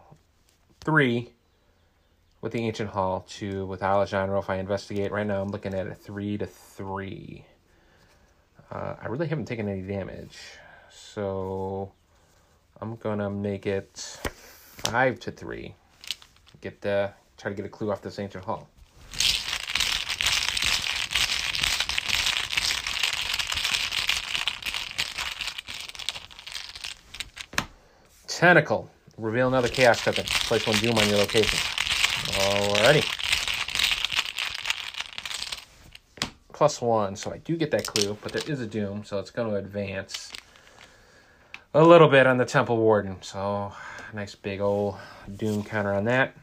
three 0.81 1.31
with 2.41 2.51
the 2.51 2.59
Ancient 2.59 2.91
Hall, 2.91 3.25
two 3.27 3.65
with 3.65 3.81
Alejandro 3.81 4.39
if 4.39 4.49
I 4.49 4.57
investigate. 4.57 5.11
Right 5.11 5.25
now 5.25 5.41
I'm 5.41 5.49
looking 5.49 5.73
at 5.73 5.87
a 5.87 5.95
three 5.95 6.37
to 6.37 6.45
three. 6.45 7.45
Uh, 8.71 8.95
I 9.01 9.07
really 9.07 9.27
haven't 9.27 9.45
taken 9.45 9.67
any 9.67 9.81
damage. 9.81 10.37
So 10.91 11.91
I'm 12.79 12.95
gonna 12.95 13.31
make 13.31 13.65
it 13.65 13.97
five 14.27 15.19
to 15.21 15.31
three 15.31 15.73
get 16.61 16.81
the 16.81 17.11
try 17.37 17.49
to 17.49 17.55
get 17.55 17.65
a 17.65 17.69
clue 17.69 17.91
off 17.91 18.01
this 18.01 18.19
ancient 18.19 18.45
hall. 18.45 18.67
Tentacle. 28.39 28.89
Reveal 29.17 29.49
another 29.49 29.67
chaos 29.67 30.03
token. 30.03 30.23
Place 30.23 30.65
one 30.65 30.77
doom 30.77 30.97
on 30.97 31.09
your 31.09 31.17
location. 31.17 31.59
Alrighty. 32.39 33.05
Plus 36.53 36.81
one, 36.81 37.15
so 37.15 37.31
I 37.31 37.37
do 37.37 37.55
get 37.57 37.71
that 37.71 37.85
clue, 37.85 38.17
but 38.21 38.31
there 38.31 38.41
is 38.47 38.61
a 38.61 38.65
doom, 38.65 39.03
so 39.03 39.19
it's 39.19 39.29
going 39.29 39.49
to 39.49 39.55
advance 39.55 40.31
a 41.73 41.83
little 41.83 42.07
bit 42.07 42.27
on 42.27 42.37
the 42.37 42.45
Temple 42.45 42.77
Warden. 42.77 43.21
So, 43.21 43.73
nice 44.13 44.35
big 44.35 44.61
old 44.61 44.95
doom 45.37 45.63
counter 45.63 45.93
on 45.93 46.05
that 46.05 46.33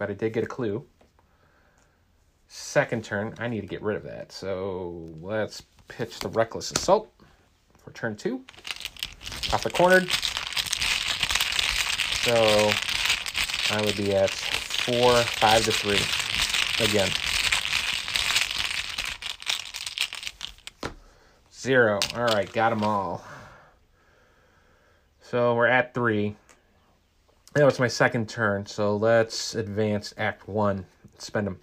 but 0.00 0.08
I 0.08 0.14
did 0.14 0.32
get 0.32 0.42
a 0.42 0.46
clue. 0.46 0.82
Second 2.48 3.04
turn, 3.04 3.34
I 3.38 3.48
need 3.48 3.60
to 3.60 3.66
get 3.66 3.82
rid 3.82 3.98
of 3.98 4.02
that. 4.04 4.32
So 4.32 5.10
let's 5.20 5.62
pitch 5.88 6.18
the 6.20 6.30
Reckless 6.30 6.72
Assault 6.72 7.12
for 7.76 7.92
turn 7.92 8.16
two. 8.16 8.42
Off 9.52 9.62
the 9.62 9.70
cornered. 9.70 10.08
So 12.22 12.70
I 13.70 13.80
would 13.80 13.96
be 13.96 14.14
at 14.14 14.28
four, 14.28 15.16
five 15.22 15.64
to 15.64 15.72
three 15.72 15.98
again. 16.84 17.08
Zero. 21.52 21.98
All 22.14 22.26
right, 22.26 22.52
got 22.52 22.70
them 22.70 22.82
all. 22.82 23.24
So 25.22 25.54
we're 25.54 25.66
at 25.66 25.94
three. 25.94 26.36
That 27.54 27.64
was 27.64 27.78
my 27.78 27.88
second 27.88 28.28
turn, 28.28 28.66
so 28.66 28.96
let's 28.96 29.54
advance 29.54 30.12
Act 30.18 30.46
1. 30.46 30.84
Spend 31.18 31.46
them. 31.46 31.58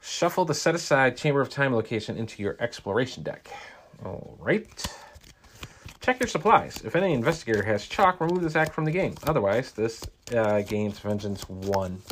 Shuffle 0.00 0.44
the 0.46 0.54
set 0.54 0.74
aside 0.74 1.16
Chamber 1.16 1.40
of 1.40 1.50
Time 1.50 1.74
location 1.74 2.16
into 2.16 2.42
your 2.42 2.56
exploration 2.60 3.22
deck. 3.22 3.50
All 4.04 4.36
right. 4.40 4.86
Check 6.08 6.20
your 6.20 6.28
supplies. 6.28 6.80
If 6.86 6.96
any 6.96 7.12
investigator 7.12 7.62
has 7.64 7.86
chalk, 7.86 8.18
remove 8.22 8.40
this 8.40 8.56
act 8.56 8.72
from 8.72 8.86
the 8.86 8.90
game. 8.90 9.14
Otherwise, 9.26 9.72
this 9.72 10.02
uh, 10.34 10.62
gains 10.62 10.98
Vengeance 11.00 11.46
1. 11.50 12.02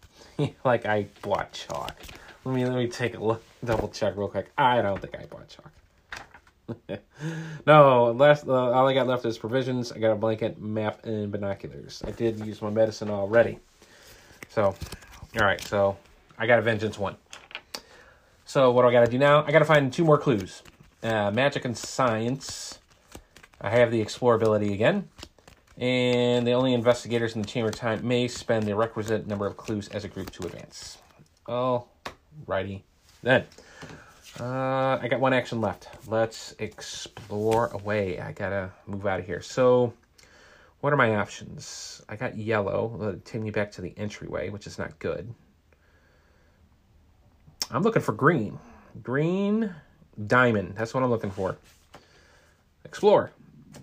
like 0.66 0.84
I 0.84 1.06
bought 1.22 1.52
chalk. 1.52 1.96
Let 2.44 2.54
me 2.54 2.66
let 2.66 2.74
me 2.74 2.88
take 2.88 3.16
a 3.16 3.24
look, 3.24 3.42
double 3.64 3.88
check 3.88 4.18
real 4.18 4.28
quick. 4.28 4.50
I 4.58 4.82
don't 4.82 5.00
think 5.00 5.16
I 5.16 5.24
bought 5.24 5.48
chalk. 5.48 7.00
no, 7.66 8.12
last 8.12 8.46
uh, 8.46 8.52
all 8.52 8.86
I 8.86 8.92
got 8.92 9.06
left 9.06 9.24
is 9.24 9.38
provisions. 9.38 9.92
I 9.92 9.98
got 9.98 10.12
a 10.12 10.16
blanket, 10.16 10.60
map, 10.60 11.06
and 11.06 11.32
binoculars. 11.32 12.02
I 12.06 12.10
did 12.10 12.44
use 12.44 12.60
my 12.60 12.68
medicine 12.68 13.08
already. 13.08 13.60
So, 14.50 14.74
all 15.40 15.46
right. 15.46 15.62
So 15.62 15.96
I 16.38 16.46
got 16.46 16.58
a 16.58 16.62
vengeance 16.62 16.98
one. 16.98 17.16
So 18.44 18.72
what 18.72 18.82
do 18.82 18.88
I 18.88 18.92
got 18.92 19.06
to 19.06 19.10
do 19.10 19.16
now? 19.16 19.42
I 19.46 19.52
got 19.52 19.60
to 19.60 19.64
find 19.64 19.90
two 19.90 20.04
more 20.04 20.18
clues. 20.18 20.62
Uh, 21.02 21.30
magic 21.30 21.64
and 21.64 21.74
science. 21.74 22.78
I 23.60 23.70
have 23.70 23.90
the 23.90 24.04
explorability 24.04 24.72
again. 24.72 25.08
And 25.78 26.46
the 26.46 26.52
only 26.52 26.74
investigators 26.74 27.36
in 27.36 27.42
the 27.42 27.48
chamber 27.48 27.70
time 27.70 28.06
may 28.06 28.26
spend 28.26 28.64
the 28.64 28.74
requisite 28.74 29.26
number 29.26 29.46
of 29.46 29.56
clues 29.56 29.88
as 29.88 30.04
a 30.04 30.08
group 30.08 30.30
to 30.32 30.46
advance. 30.46 30.98
Oh, 31.46 31.86
righty. 32.46 32.84
Then, 33.22 33.44
uh, 34.40 34.98
I 35.00 35.08
got 35.08 35.20
one 35.20 35.32
action 35.32 35.60
left. 35.60 35.88
Let's 36.08 36.54
explore 36.58 37.68
away. 37.68 38.18
I 38.20 38.32
gotta 38.32 38.70
move 38.86 39.06
out 39.06 39.20
of 39.20 39.26
here. 39.26 39.40
So, 39.40 39.92
what 40.80 40.92
are 40.92 40.96
my 40.96 41.16
options? 41.16 42.02
I 42.08 42.16
got 42.16 42.36
yellow. 42.36 43.20
take 43.24 43.42
me 43.42 43.50
back 43.50 43.70
to 43.72 43.80
the 43.80 43.94
entryway, 43.96 44.50
which 44.50 44.66
is 44.66 44.78
not 44.78 44.98
good. 44.98 45.32
I'm 47.70 47.82
looking 47.82 48.02
for 48.02 48.12
green. 48.12 48.58
Green 49.02 49.74
diamond. 50.26 50.74
That's 50.76 50.94
what 50.94 51.02
I'm 51.02 51.10
looking 51.10 51.30
for. 51.30 51.56
Explore. 52.84 53.32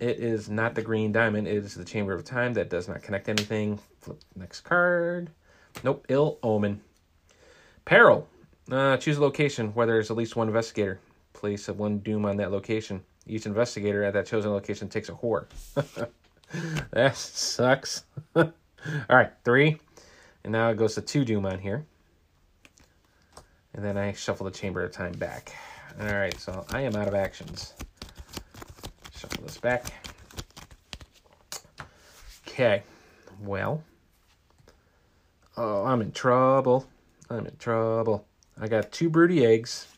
It 0.00 0.18
is 0.18 0.48
not 0.48 0.74
the 0.74 0.82
green 0.82 1.12
diamond. 1.12 1.48
It 1.48 1.56
is 1.56 1.74
the 1.74 1.84
chamber 1.84 2.12
of 2.12 2.24
time 2.24 2.54
that 2.54 2.70
does 2.70 2.88
not 2.88 3.02
connect 3.02 3.28
anything. 3.28 3.78
Flip 4.00 4.18
next 4.34 4.60
card. 4.60 5.30
Nope. 5.84 6.06
Ill 6.08 6.38
omen. 6.42 6.80
Peril. 7.84 8.28
Uh, 8.70 8.96
choose 8.96 9.16
a 9.16 9.22
location 9.22 9.68
where 9.74 9.86
there's 9.86 10.10
at 10.10 10.16
least 10.16 10.36
one 10.36 10.48
investigator. 10.48 10.98
Place 11.32 11.68
one 11.68 11.98
doom 11.98 12.24
on 12.24 12.36
that 12.38 12.50
location. 12.50 13.02
Each 13.26 13.46
investigator 13.46 14.04
at 14.04 14.12
that 14.14 14.26
chosen 14.26 14.50
location 14.50 14.88
takes 14.88 15.08
a 15.08 15.12
whore. 15.12 15.46
that 16.90 17.16
sucks. 17.16 18.04
All 18.36 18.52
right, 19.08 19.32
three. 19.44 19.78
And 20.44 20.52
now 20.52 20.70
it 20.70 20.76
goes 20.76 20.94
to 20.94 21.00
two 21.00 21.24
doom 21.24 21.46
on 21.46 21.58
here. 21.58 21.84
And 23.74 23.84
then 23.84 23.96
I 23.98 24.12
shuffle 24.12 24.44
the 24.44 24.52
Chamber 24.52 24.82
of 24.82 24.92
Time 24.92 25.12
back. 25.12 25.54
All 26.00 26.06
right, 26.06 26.38
so 26.38 26.64
I 26.70 26.82
am 26.82 26.96
out 26.96 27.08
of 27.08 27.14
actions. 27.14 27.74
Shuffle 29.26 29.44
this 29.44 29.58
back. 29.58 29.86
Okay, 32.46 32.84
well. 33.42 33.82
Oh, 35.56 35.84
I'm 35.84 36.00
in 36.00 36.12
trouble. 36.12 36.86
I'm 37.28 37.44
in 37.44 37.56
trouble. 37.56 38.24
I 38.60 38.68
got 38.68 38.92
two 38.92 39.10
broody 39.10 39.44
eggs. 39.44 39.88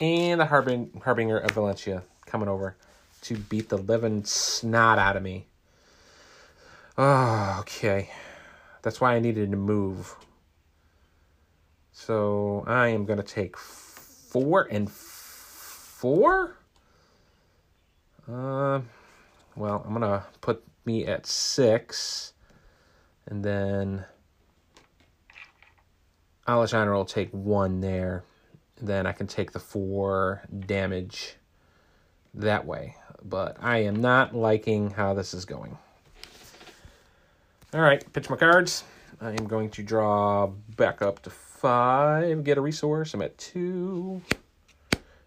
And 0.00 0.40
the 0.40 0.46
Harbing, 0.46 1.02
Harbinger 1.04 1.38
of 1.38 1.50
Valencia 1.50 2.04
coming 2.24 2.48
over 2.48 2.76
to 3.22 3.36
beat 3.36 3.68
the 3.68 3.76
living 3.76 4.24
snot 4.24 4.98
out 4.98 5.16
of 5.16 5.22
me. 5.22 5.46
Oh, 6.96 7.58
okay. 7.60 8.08
That's 8.80 8.98
why 9.00 9.14
I 9.14 9.20
needed 9.20 9.50
to 9.50 9.56
move. 9.58 10.16
So 11.92 12.64
I 12.66 12.88
am 12.88 13.04
going 13.04 13.18
to 13.18 13.22
take 13.22 13.58
four 13.58 14.66
and 14.70 14.90
four. 14.90 16.56
Uh, 18.28 18.80
well, 19.56 19.82
I'm 19.84 19.94
going 19.94 20.02
to 20.02 20.24
put 20.40 20.64
me 20.84 21.06
at 21.06 21.26
six. 21.26 22.32
And 23.26 23.44
then 23.44 24.04
Alejandro 26.48 26.96
will 26.96 27.04
take 27.04 27.30
one 27.30 27.80
there. 27.80 28.24
Then 28.80 29.06
I 29.06 29.12
can 29.12 29.26
take 29.26 29.52
the 29.52 29.60
four 29.60 30.42
damage 30.66 31.36
that 32.34 32.66
way. 32.66 32.96
But 33.24 33.56
I 33.60 33.78
am 33.78 34.00
not 34.00 34.34
liking 34.34 34.90
how 34.90 35.14
this 35.14 35.34
is 35.34 35.44
going. 35.44 35.78
All 37.72 37.80
right, 37.80 38.12
pitch 38.12 38.28
my 38.28 38.36
cards. 38.36 38.84
I 39.20 39.30
am 39.30 39.46
going 39.46 39.70
to 39.70 39.82
draw 39.82 40.48
back 40.76 41.00
up 41.00 41.22
to 41.22 41.30
five, 41.30 42.42
get 42.42 42.58
a 42.58 42.60
resource. 42.60 43.14
I'm 43.14 43.22
at 43.22 43.38
two. 43.38 44.20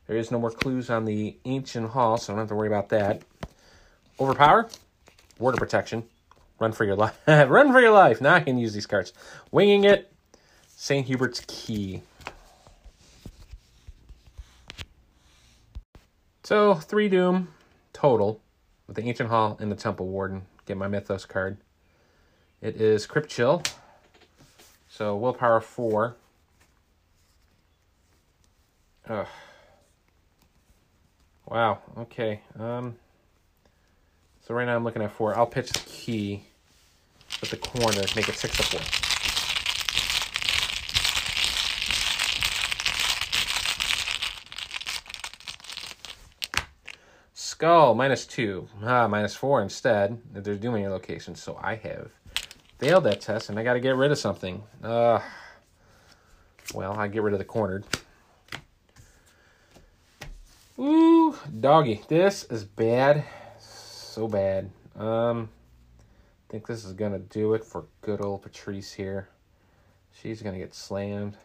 There 0.08 0.18
is 0.18 0.32
no 0.32 0.40
more 0.40 0.52
clues 0.52 0.90
on 0.90 1.06
the 1.06 1.38
ancient 1.46 1.92
hall, 1.92 2.18
so 2.18 2.32
I 2.32 2.36
don't 2.36 2.44
have 2.44 2.50
to 2.50 2.56
worry 2.56 2.68
about 2.68 2.90
that. 2.90 3.24
Overpower, 4.20 4.70
ward 5.40 5.56
of 5.56 5.60
protection. 5.60 6.04
Run 6.60 6.72
for 6.72 6.86
your 6.86 6.96
life. 6.96 7.20
Run 7.28 7.72
for 7.72 7.82
your 7.82 7.92
life. 7.92 8.22
Now 8.22 8.36
I 8.36 8.40
can 8.40 8.58
use 8.58 8.74
these 8.74 8.86
cards. 8.86 9.14
Winging 9.52 9.84
it. 9.84 10.12
St. 10.76 11.08
Hubert's 11.08 11.42
Key. 11.48 12.04
So, 16.44 16.76
three 16.76 17.10
Doom 17.10 17.48
total 17.92 18.40
with 18.86 18.98
the 18.98 19.02
Ancient 19.04 19.30
Hall 19.30 19.58
and 19.60 19.72
the 19.72 19.76
Temple 19.76 20.08
Warden. 20.08 20.44
Get 20.68 20.78
my 20.78 20.88
Mythos 20.88 21.26
card. 21.26 21.58
It 22.62 22.80
is 22.80 23.08
Crypt 23.08 23.30
Chill. 23.30 23.64
So, 24.88 25.16
Willpower 25.16 25.60
4. 25.60 26.16
Ugh. 29.08 29.28
Wow, 31.48 31.80
okay. 31.98 32.42
Um, 32.58 32.96
so 34.46 34.54
right 34.54 34.66
now 34.66 34.76
I'm 34.76 34.84
looking 34.84 35.02
at 35.02 35.12
4. 35.12 35.38
I'll 35.38 35.46
pitch 35.46 35.72
the 35.72 35.80
key 35.80 36.44
with 37.42 37.50
the 37.50 37.58
corner, 37.58 38.02
make 38.16 38.30
it 38.30 38.36
6 38.36 38.58
to 38.58 38.64
4. 38.64 39.06
Skull, 47.56 47.96
minus 47.96 48.26
two. 48.26 48.68
Ah, 48.84 49.08
minus 49.08 49.34
four 49.34 49.62
instead. 49.62 50.22
They're 50.34 50.56
doing 50.56 50.82
your 50.82 50.92
location. 50.92 51.36
So 51.36 51.58
I 51.64 51.76
have 51.76 52.12
failed 52.80 53.06
that 53.06 53.22
test 53.22 53.50
and 53.50 53.58
I 53.58 53.64
got 53.64 53.74
to 53.76 53.80
get 53.80 53.96
rid 53.96 54.12
of 54.12 54.18
something. 54.18 54.62
Uh, 54.84 55.22
well, 56.74 57.00
I 57.00 57.08
get 57.08 57.22
rid 57.22 57.34
of 57.34 57.40
the 57.40 57.46
cornered. 57.46 57.86
Ooh, 60.78 61.34
doggy. 61.60 62.02
This 62.08 62.44
is 62.46 62.64
bad. 62.64 63.24
So 63.60 64.28
bad. 64.28 64.70
Um, 64.96 65.50
I 66.50 66.52
think 66.52 66.68
this 66.68 66.86
is 66.86 66.94
going 66.94 67.12
to 67.12 67.20
do 67.20 67.54
it 67.54 67.64
for 67.64 67.86
good 68.02 68.22
old 68.22 68.44
Patrice 68.44 68.94
here. 68.94 69.30
She's 70.12 70.42
going 70.42 70.54
to 70.54 70.60
get 70.60 70.74
slammed. 70.74 71.38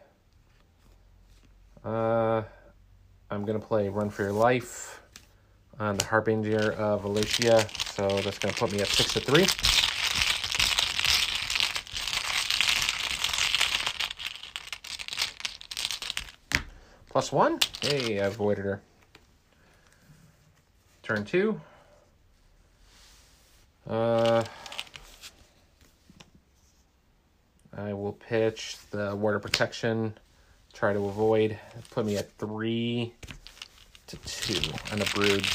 Uh, 1.83 2.43
I'm 3.29 3.45
going 3.45 3.59
to 3.59 3.65
play 3.65 3.89
Run 3.89 4.09
for 4.09 4.23
Your 4.23 4.31
Life 4.31 5.01
on 5.79 5.97
the 5.97 6.05
Harbinger 6.05 6.73
of 6.73 7.01
Valencia. 7.01 7.67
So 7.85 8.07
that's 8.21 8.39
going 8.39 8.53
to 8.53 8.59
put 8.59 8.71
me 8.71 8.79
at 8.81 8.87
6 8.87 9.13
to 9.13 9.19
3. 9.19 9.45
Plus 17.09 17.31
1. 17.31 17.59
Hey, 17.81 18.21
I 18.21 18.25
avoided 18.27 18.65
her. 18.65 18.81
Turn 21.13 21.25
2. 21.25 21.61
Uh, 23.89 24.43
I 27.75 27.91
will 27.91 28.13
pitch 28.13 28.77
the 28.91 29.13
water 29.13 29.37
protection. 29.37 30.17
Try 30.71 30.93
to 30.93 31.05
avoid. 31.07 31.59
Put 31.89 32.05
me 32.05 32.15
at 32.15 32.31
3 32.37 33.13
to 34.07 34.15
2 34.15 34.71
on 34.93 34.99
the 34.99 35.11
brood. 35.13 35.45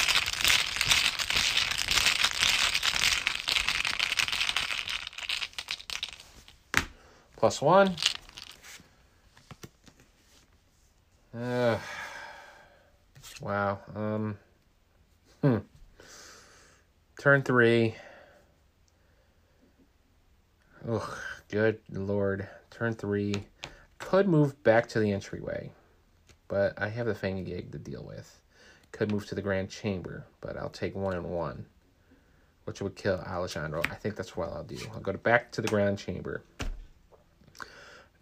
plus 7.35 7.63
one. 7.63 7.95
Uh, 11.35 11.79
wow. 13.41 13.79
Um. 13.95 14.37
Turn 17.27 17.43
three. 17.43 17.93
Ugh, 20.87 21.17
good 21.49 21.81
lord. 21.91 22.47
Turn 22.71 22.93
three. 22.93 23.43
Could 23.99 24.29
move 24.29 24.63
back 24.63 24.87
to 24.87 25.01
the 25.01 25.11
entryway, 25.11 25.73
but 26.47 26.81
I 26.81 26.87
have 26.87 27.05
the 27.05 27.13
Fang 27.13 27.43
Gig 27.43 27.73
to 27.73 27.77
deal 27.77 28.01
with. 28.01 28.39
Could 28.93 29.11
move 29.11 29.25
to 29.25 29.35
the 29.35 29.41
Grand 29.41 29.69
Chamber, 29.69 30.23
but 30.39 30.55
I'll 30.55 30.69
take 30.69 30.95
one 30.95 31.15
and 31.15 31.25
one, 31.25 31.65
which 32.63 32.81
would 32.81 32.95
kill 32.95 33.19
Alejandro. 33.19 33.81
I 33.91 33.95
think 33.95 34.15
that's 34.15 34.37
what 34.37 34.47
I'll 34.47 34.63
do. 34.63 34.77
I'll 34.93 35.01
go 35.01 35.11
back 35.11 35.51
to 35.51 35.61
the 35.61 35.67
Grand 35.67 35.99
Chamber 35.99 36.43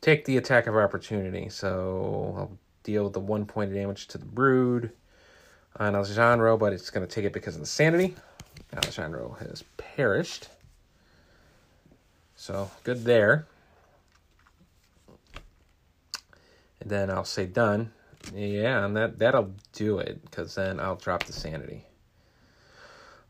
take 0.02 0.26
the 0.26 0.38
attack 0.38 0.66
of 0.66 0.76
opportunity. 0.76 1.48
So 1.50 2.34
I'll 2.36 2.58
deal 2.82 3.04
with 3.04 3.14
the 3.14 3.20
one 3.20 3.46
point 3.46 3.70
of 3.70 3.78
damage 3.78 4.08
to 4.08 4.18
the 4.18 4.26
brood 4.26 4.94
on 5.76 5.94
Alejandro, 5.94 6.58
but 6.58 6.74
it's 6.74 6.90
going 6.90 7.06
to 7.06 7.14
take 7.16 7.26
it 7.26 7.34
because 7.34 7.54
of 7.54 7.62
the 7.62 7.68
sanity. 7.68 8.16
Alejandro 8.76 9.38
has 9.40 9.64
perished. 9.78 10.50
So 12.36 12.70
good 12.84 13.06
there. 13.06 13.48
And 16.82 16.90
then 16.90 17.10
I'll 17.10 17.26
say 17.26 17.46
done. 17.46 17.92
Yeah, 18.34 18.86
and 18.86 18.96
that, 18.98 19.20
that'll 19.20 19.54
do 19.74 20.00
it, 20.00 20.24
because 20.24 20.56
then 20.56 20.80
I'll 20.80 20.96
drop 20.96 21.24
the 21.24 21.34
sanity. 21.34 21.86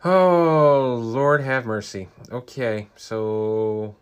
Oh, 0.03 0.99
Lord 1.01 1.41
have 1.41 1.65
mercy. 1.65 2.07
Okay, 2.31 2.87
so 2.95 3.95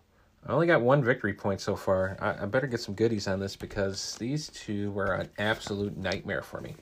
I 0.45 0.51
only 0.51 0.67
got 0.67 0.81
one 0.81 1.03
victory 1.03 1.33
point 1.33 1.61
so 1.61 1.75
far. 1.75 2.17
I, 2.19 2.43
I 2.43 2.45
better 2.45 2.67
get 2.67 2.81
some 2.81 2.95
goodies 2.95 3.27
on 3.27 3.39
this 3.39 3.55
because 3.55 4.15
these 4.15 4.49
two 4.49 4.91
were 4.91 5.13
an 5.13 5.29
absolute 5.37 5.97
nightmare 5.97 6.41
for 6.41 6.61
me. 6.61 6.75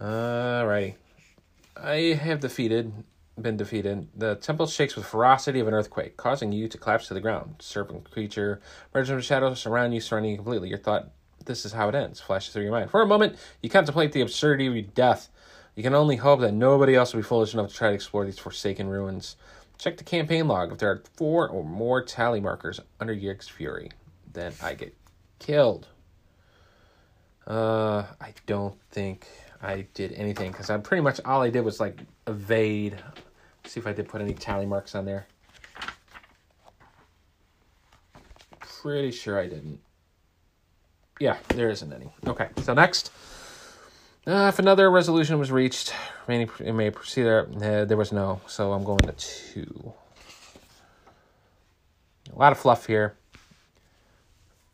Alrighty. 0.00 0.94
I 1.80 2.18
have 2.20 2.40
defeated, 2.40 2.92
been 3.40 3.56
defeated. 3.56 4.08
The 4.16 4.34
temple 4.36 4.66
shakes 4.66 4.96
with 4.96 5.06
ferocity 5.06 5.60
of 5.60 5.68
an 5.68 5.74
earthquake, 5.74 6.16
causing 6.16 6.50
you 6.52 6.68
to 6.68 6.78
collapse 6.78 7.08
to 7.08 7.14
the 7.14 7.20
ground. 7.20 7.56
Serpent 7.60 8.10
creature 8.10 8.60
emerges 8.92 9.10
from 9.10 9.20
shadows 9.20 9.64
around 9.64 9.92
you, 9.92 10.00
surrounding 10.00 10.32
you 10.32 10.36
completely. 10.38 10.68
Your 10.68 10.78
thought, 10.78 11.10
this 11.44 11.64
is 11.64 11.72
how 11.72 11.88
it 11.88 11.94
ends, 11.94 12.20
flashes 12.20 12.52
through 12.52 12.64
your 12.64 12.72
mind. 12.72 12.90
For 12.90 13.00
a 13.00 13.06
moment, 13.06 13.36
you 13.62 13.70
contemplate 13.70 14.12
the 14.12 14.22
absurdity 14.22 14.66
of 14.66 14.74
your 14.74 14.82
death. 14.82 15.28
You 15.76 15.82
can 15.84 15.94
only 15.94 16.16
hope 16.16 16.40
that 16.40 16.52
nobody 16.52 16.96
else 16.96 17.12
will 17.12 17.20
be 17.20 17.28
foolish 17.28 17.54
enough 17.54 17.68
to 17.68 17.74
try 17.74 17.88
to 17.90 17.94
explore 17.94 18.24
these 18.24 18.38
forsaken 18.38 18.88
ruins. 18.88 19.36
Check 19.78 19.96
the 19.96 20.04
campaign 20.04 20.48
log. 20.48 20.72
If 20.72 20.78
there 20.78 20.90
are 20.90 21.04
four 21.14 21.48
or 21.48 21.62
more 21.62 22.02
tally 22.02 22.40
markers 22.40 22.80
under 22.98 23.12
Yig's 23.12 23.48
Fury, 23.48 23.92
then 24.32 24.52
I 24.60 24.74
get 24.74 24.96
killed. 25.38 25.86
Uh, 27.46 28.06
I 28.20 28.34
don't 28.46 28.76
think 28.90 29.28
I 29.62 29.86
did 29.94 30.12
anything 30.12 30.52
because 30.52 30.70
I'm 30.70 30.82
pretty 30.82 31.02
much 31.02 31.20
all 31.24 31.42
I 31.42 31.50
did 31.50 31.62
was 31.64 31.80
like 31.80 32.00
evade. 32.26 32.96
Let's 33.62 33.74
see 33.74 33.80
if 33.80 33.86
I 33.86 33.92
did 33.92 34.08
put 34.08 34.20
any 34.20 34.34
tally 34.34 34.66
marks 34.66 34.94
on 34.94 35.04
there. 35.04 35.26
Pretty 38.60 39.10
sure 39.10 39.38
I 39.38 39.46
didn't. 39.46 39.80
Yeah, 41.18 41.36
there 41.48 41.68
isn't 41.68 41.92
any. 41.92 42.12
Okay, 42.26 42.48
so 42.62 42.74
next. 42.74 43.10
Uh, 44.26 44.46
if 44.48 44.58
another 44.58 44.90
resolution 44.90 45.38
was 45.38 45.50
reached, 45.50 45.92
it 46.28 46.74
may 46.74 46.90
proceed 46.90 47.22
there. 47.22 47.48
Uh, 47.48 47.84
there 47.84 47.96
was 47.96 48.12
no, 48.12 48.40
so 48.46 48.72
I'm 48.72 48.84
going 48.84 48.98
to 48.98 49.12
two. 49.12 49.92
A 52.32 52.38
lot 52.38 52.52
of 52.52 52.58
fluff 52.58 52.86
here. 52.86 53.16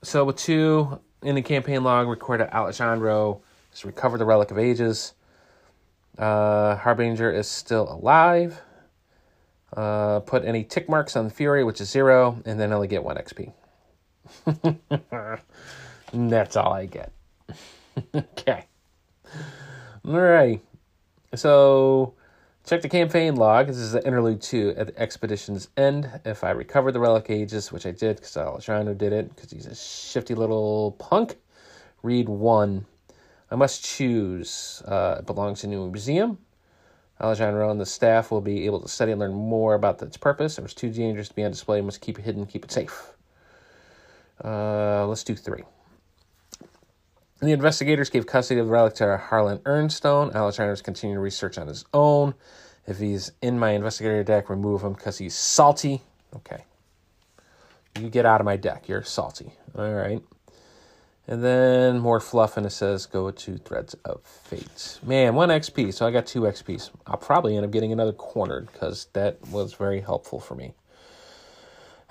So 0.02 0.24
with 0.24 0.36
two 0.36 1.00
in 1.22 1.36
the 1.36 1.42
campaign 1.42 1.82
log, 1.82 2.08
recorded 2.08 2.48
Alejandro 2.52 3.40
has 3.74 3.84
recovered 3.84 4.18
the 4.18 4.24
Relic 4.24 4.52
of 4.52 4.58
Ages. 4.58 5.14
Uh, 6.16 6.76
Harbinger 6.76 7.30
is 7.32 7.48
still 7.48 7.92
alive. 7.92 8.62
Uh, 9.76 10.20
put 10.20 10.44
any 10.44 10.62
tick 10.62 10.88
marks 10.88 11.16
on 11.16 11.28
Fury, 11.28 11.64
which 11.64 11.80
is 11.80 11.90
zero, 11.90 12.40
and 12.46 12.60
then 12.60 12.72
only 12.72 12.86
get 12.86 13.02
one 13.02 13.16
XP. 13.16 13.52
that's 16.12 16.56
all 16.56 16.72
I 16.72 16.86
get. 16.86 17.10
okay. 18.14 18.66
All 20.06 20.20
right. 20.20 20.60
So 21.34 22.14
check 22.64 22.82
the 22.82 22.88
campaign 22.88 23.34
log. 23.34 23.66
This 23.66 23.78
is 23.78 23.90
the 23.90 24.06
interlude 24.06 24.40
two 24.40 24.72
at 24.76 24.86
the 24.86 25.02
expedition's 25.02 25.68
end. 25.76 26.08
If 26.24 26.44
I 26.44 26.50
recover 26.50 26.92
the 26.92 27.00
relic 27.00 27.28
ages, 27.28 27.72
which 27.72 27.86
I 27.86 27.90
did 27.90 28.16
because 28.16 28.36
Alejandro 28.36 28.94
did 28.94 29.12
it 29.12 29.34
because 29.34 29.50
he's 29.50 29.66
a 29.66 29.74
shifty 29.74 30.36
little 30.36 30.92
punk, 31.00 31.34
read 32.04 32.28
one. 32.28 32.86
I 33.50 33.56
must 33.56 33.84
choose. 33.84 34.82
Uh, 34.86 35.16
it 35.20 35.26
belongs 35.26 35.60
to 35.60 35.66
a 35.66 35.70
new 35.70 35.90
museum. 35.90 36.38
Alejandro 37.20 37.70
and 37.70 37.80
the 37.80 37.86
staff 37.86 38.30
will 38.30 38.40
be 38.40 38.66
able 38.66 38.80
to 38.80 38.88
study 38.88 39.12
and 39.12 39.20
learn 39.20 39.32
more 39.32 39.74
about 39.74 40.02
its 40.02 40.16
purpose. 40.16 40.58
It 40.58 40.62
was 40.62 40.74
too 40.74 40.90
dangerous 40.90 41.28
to 41.28 41.34
be 41.34 41.44
on 41.44 41.52
display. 41.52 41.80
must 41.80 42.00
keep 42.00 42.18
it 42.18 42.22
hidden, 42.22 42.46
keep 42.46 42.64
it 42.64 42.72
safe. 42.72 43.12
Uh, 44.42 45.06
let's 45.06 45.22
do 45.22 45.36
three. 45.36 45.62
The 47.40 47.52
investigators 47.52 48.10
gave 48.10 48.26
custody 48.26 48.58
of 48.60 48.66
the 48.66 48.72
relic 48.72 48.94
to 48.94 49.16
Harlan 49.16 49.58
Earnstone. 49.58 50.34
Alexander's 50.34 50.82
continuing 50.82 51.20
research 51.20 51.58
on 51.58 51.68
his 51.68 51.84
own. 51.92 52.34
If 52.86 52.98
he's 52.98 53.32
in 53.42 53.58
my 53.58 53.70
investigator 53.70 54.24
deck, 54.24 54.50
remove 54.50 54.82
him 54.82 54.94
because 54.94 55.18
he's 55.18 55.34
salty. 55.34 56.02
Okay. 56.34 56.64
You 57.98 58.08
get 58.08 58.26
out 58.26 58.40
of 58.40 58.44
my 58.44 58.56
deck. 58.56 58.88
You're 58.88 59.04
salty. 59.04 59.52
All 59.76 59.92
right. 59.92 60.22
And 61.26 61.42
then 61.42 62.00
more 62.00 62.20
fluff, 62.20 62.56
and 62.58 62.66
it 62.66 62.70
says 62.70 63.06
go 63.06 63.30
to 63.30 63.56
Threads 63.56 63.94
of 64.04 64.20
Fate. 64.22 64.98
Man, 65.02 65.34
one 65.34 65.48
XP, 65.48 65.94
so 65.94 66.06
I 66.06 66.10
got 66.10 66.26
two 66.26 66.42
XPs. 66.42 66.90
I'll 67.06 67.16
probably 67.16 67.56
end 67.56 67.64
up 67.64 67.72
getting 67.72 67.92
another 67.92 68.12
cornered 68.12 68.70
because 68.70 69.06
that 69.14 69.40
was 69.48 69.72
very 69.72 70.00
helpful 70.02 70.38
for 70.38 70.54
me. 70.54 70.74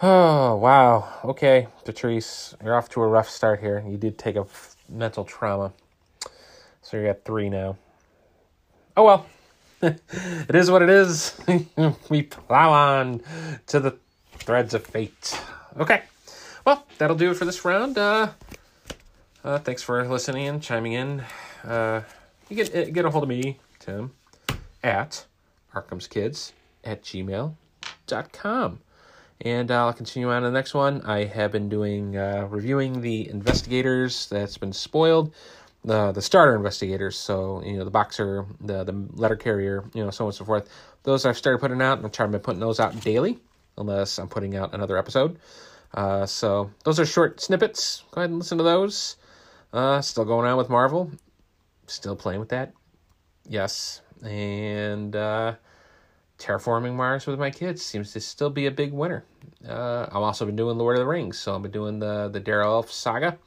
Oh, 0.01 0.55
wow. 0.57 1.13
Okay, 1.23 1.67
Patrice, 1.85 2.55
you're 2.63 2.75
off 2.75 2.89
to 2.89 3.01
a 3.01 3.07
rough 3.07 3.29
start 3.29 3.59
here. 3.59 3.83
You 3.87 3.97
did 3.97 4.17
take 4.17 4.35
a 4.35 4.47
mental 4.89 5.23
trauma. 5.23 5.73
So 6.81 6.97
you 6.97 7.05
got 7.05 7.23
three 7.23 7.49
now. 7.49 7.77
Oh 8.97 9.05
well, 9.05 9.25
it 9.81 10.55
is 10.55 10.69
what 10.69 10.81
it 10.81 10.89
is. 10.89 11.39
we 12.09 12.23
plow 12.23 12.71
on 12.71 13.21
to 13.67 13.79
the 13.79 13.97
threads 14.33 14.73
of 14.73 14.85
fate. 14.85 15.39
Okay, 15.77 16.03
well 16.65 16.85
that'll 16.97 17.15
do 17.15 17.31
it 17.31 17.35
for 17.35 17.45
this 17.45 17.63
round. 17.63 17.97
Uh, 17.97 18.29
uh, 19.43 19.59
thanks 19.59 19.83
for 19.83 20.07
listening 20.07 20.47
and 20.47 20.61
chiming 20.61 20.93
in. 20.93 21.23
Uh, 21.63 22.01
you 22.49 22.55
get 22.55 22.75
uh, 22.75 22.89
get 22.91 23.05
a 23.05 23.09
hold 23.09 23.23
of 23.23 23.29
me, 23.29 23.59
Tim, 23.79 24.11
at 24.83 25.25
Arkham's 25.73 26.07
Kids 26.07 26.53
at 26.83 27.03
gmail.com. 27.03 28.79
And 29.41 29.71
I'll 29.71 29.93
continue 29.93 30.31
on 30.31 30.43
to 30.43 30.47
the 30.47 30.53
next 30.53 30.73
one. 30.73 31.01
I 31.01 31.25
have 31.25 31.51
been 31.51 31.67
doing 31.67 32.15
uh, 32.15 32.47
reviewing 32.49 33.01
the 33.01 33.29
investigators 33.29 34.27
that's 34.29 34.57
been 34.57 34.71
spoiled, 34.71 35.33
the 35.83 36.11
the 36.11 36.21
starter 36.21 36.55
investigators. 36.55 37.17
So 37.17 37.61
you 37.65 37.77
know 37.77 37.83
the 37.83 37.91
boxer, 37.91 38.45
the 38.61 38.83
the 38.83 39.07
letter 39.13 39.35
carrier, 39.35 39.83
you 39.93 40.03
know 40.03 40.09
so 40.11 40.25
on 40.25 40.29
and 40.29 40.35
so 40.35 40.45
forth. 40.45 40.69
Those 41.03 41.25
I've 41.25 41.37
started 41.37 41.59
putting 41.59 41.81
out. 41.81 42.03
I'm 42.03 42.09
trying 42.11 42.31
to 42.31 42.37
be 42.37 42.43
putting 42.43 42.61
those 42.61 42.79
out 42.79 42.97
daily, 43.01 43.39
unless 43.77 44.17
I'm 44.17 44.29
putting 44.29 44.55
out 44.55 44.73
another 44.73 44.97
episode. 44.97 45.37
Uh, 45.93 46.25
so 46.25 46.71
those 46.85 46.99
are 46.99 47.05
short 47.05 47.41
snippets. 47.41 48.03
Go 48.11 48.21
ahead 48.21 48.29
and 48.29 48.39
listen 48.39 48.57
to 48.57 48.63
those. 48.63 49.17
Uh, 49.73 49.99
still 50.01 50.23
going 50.23 50.47
on 50.47 50.55
with 50.55 50.69
Marvel. 50.69 51.11
Still 51.87 52.15
playing 52.15 52.39
with 52.39 52.49
that. 52.49 52.71
Yes, 53.49 54.01
and 54.23 55.15
uh, 55.15 55.55
terraforming 56.37 56.93
Mars 56.93 57.25
with 57.25 57.39
my 57.39 57.49
kids 57.49 57.83
seems 57.83 58.13
to 58.13 58.21
still 58.21 58.49
be 58.49 58.67
a 58.67 58.71
big 58.71 58.93
winner. 58.93 59.25
Uh, 59.67 60.03
I've 60.09 60.15
also 60.15 60.45
been 60.45 60.55
doing 60.55 60.77
Lord 60.77 60.95
of 60.95 60.99
the 60.99 61.07
Rings, 61.07 61.37
so 61.39 61.55
I've 61.55 61.61
been 61.63 61.71
doing 61.71 61.99
the 61.99 62.29
the 62.29 62.39
Dwarrowdelf 62.39 62.89
saga. 62.89 63.37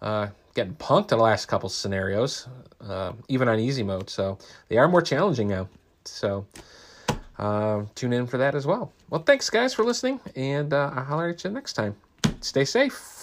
Uh, 0.00 0.28
getting 0.54 0.74
punked 0.74 1.12
in 1.12 1.18
the 1.18 1.24
last 1.24 1.46
couple 1.46 1.68
scenarios, 1.68 2.48
uh, 2.88 3.12
even 3.28 3.48
on 3.48 3.60
easy 3.60 3.82
mode. 3.82 4.08
So 4.08 4.38
they 4.68 4.78
are 4.78 4.88
more 4.88 5.02
challenging 5.02 5.48
now. 5.48 5.68
So 6.06 6.46
uh, 7.38 7.82
tune 7.94 8.12
in 8.12 8.26
for 8.26 8.38
that 8.38 8.54
as 8.54 8.66
well. 8.66 8.92
Well, 9.10 9.22
thanks 9.22 9.50
guys 9.50 9.74
for 9.74 9.84
listening, 9.84 10.20
and 10.34 10.72
uh, 10.72 10.90
I'll 10.94 11.04
holler 11.04 11.28
at 11.28 11.44
you 11.44 11.50
next 11.50 11.74
time. 11.74 11.94
Stay 12.40 12.64
safe. 12.64 13.19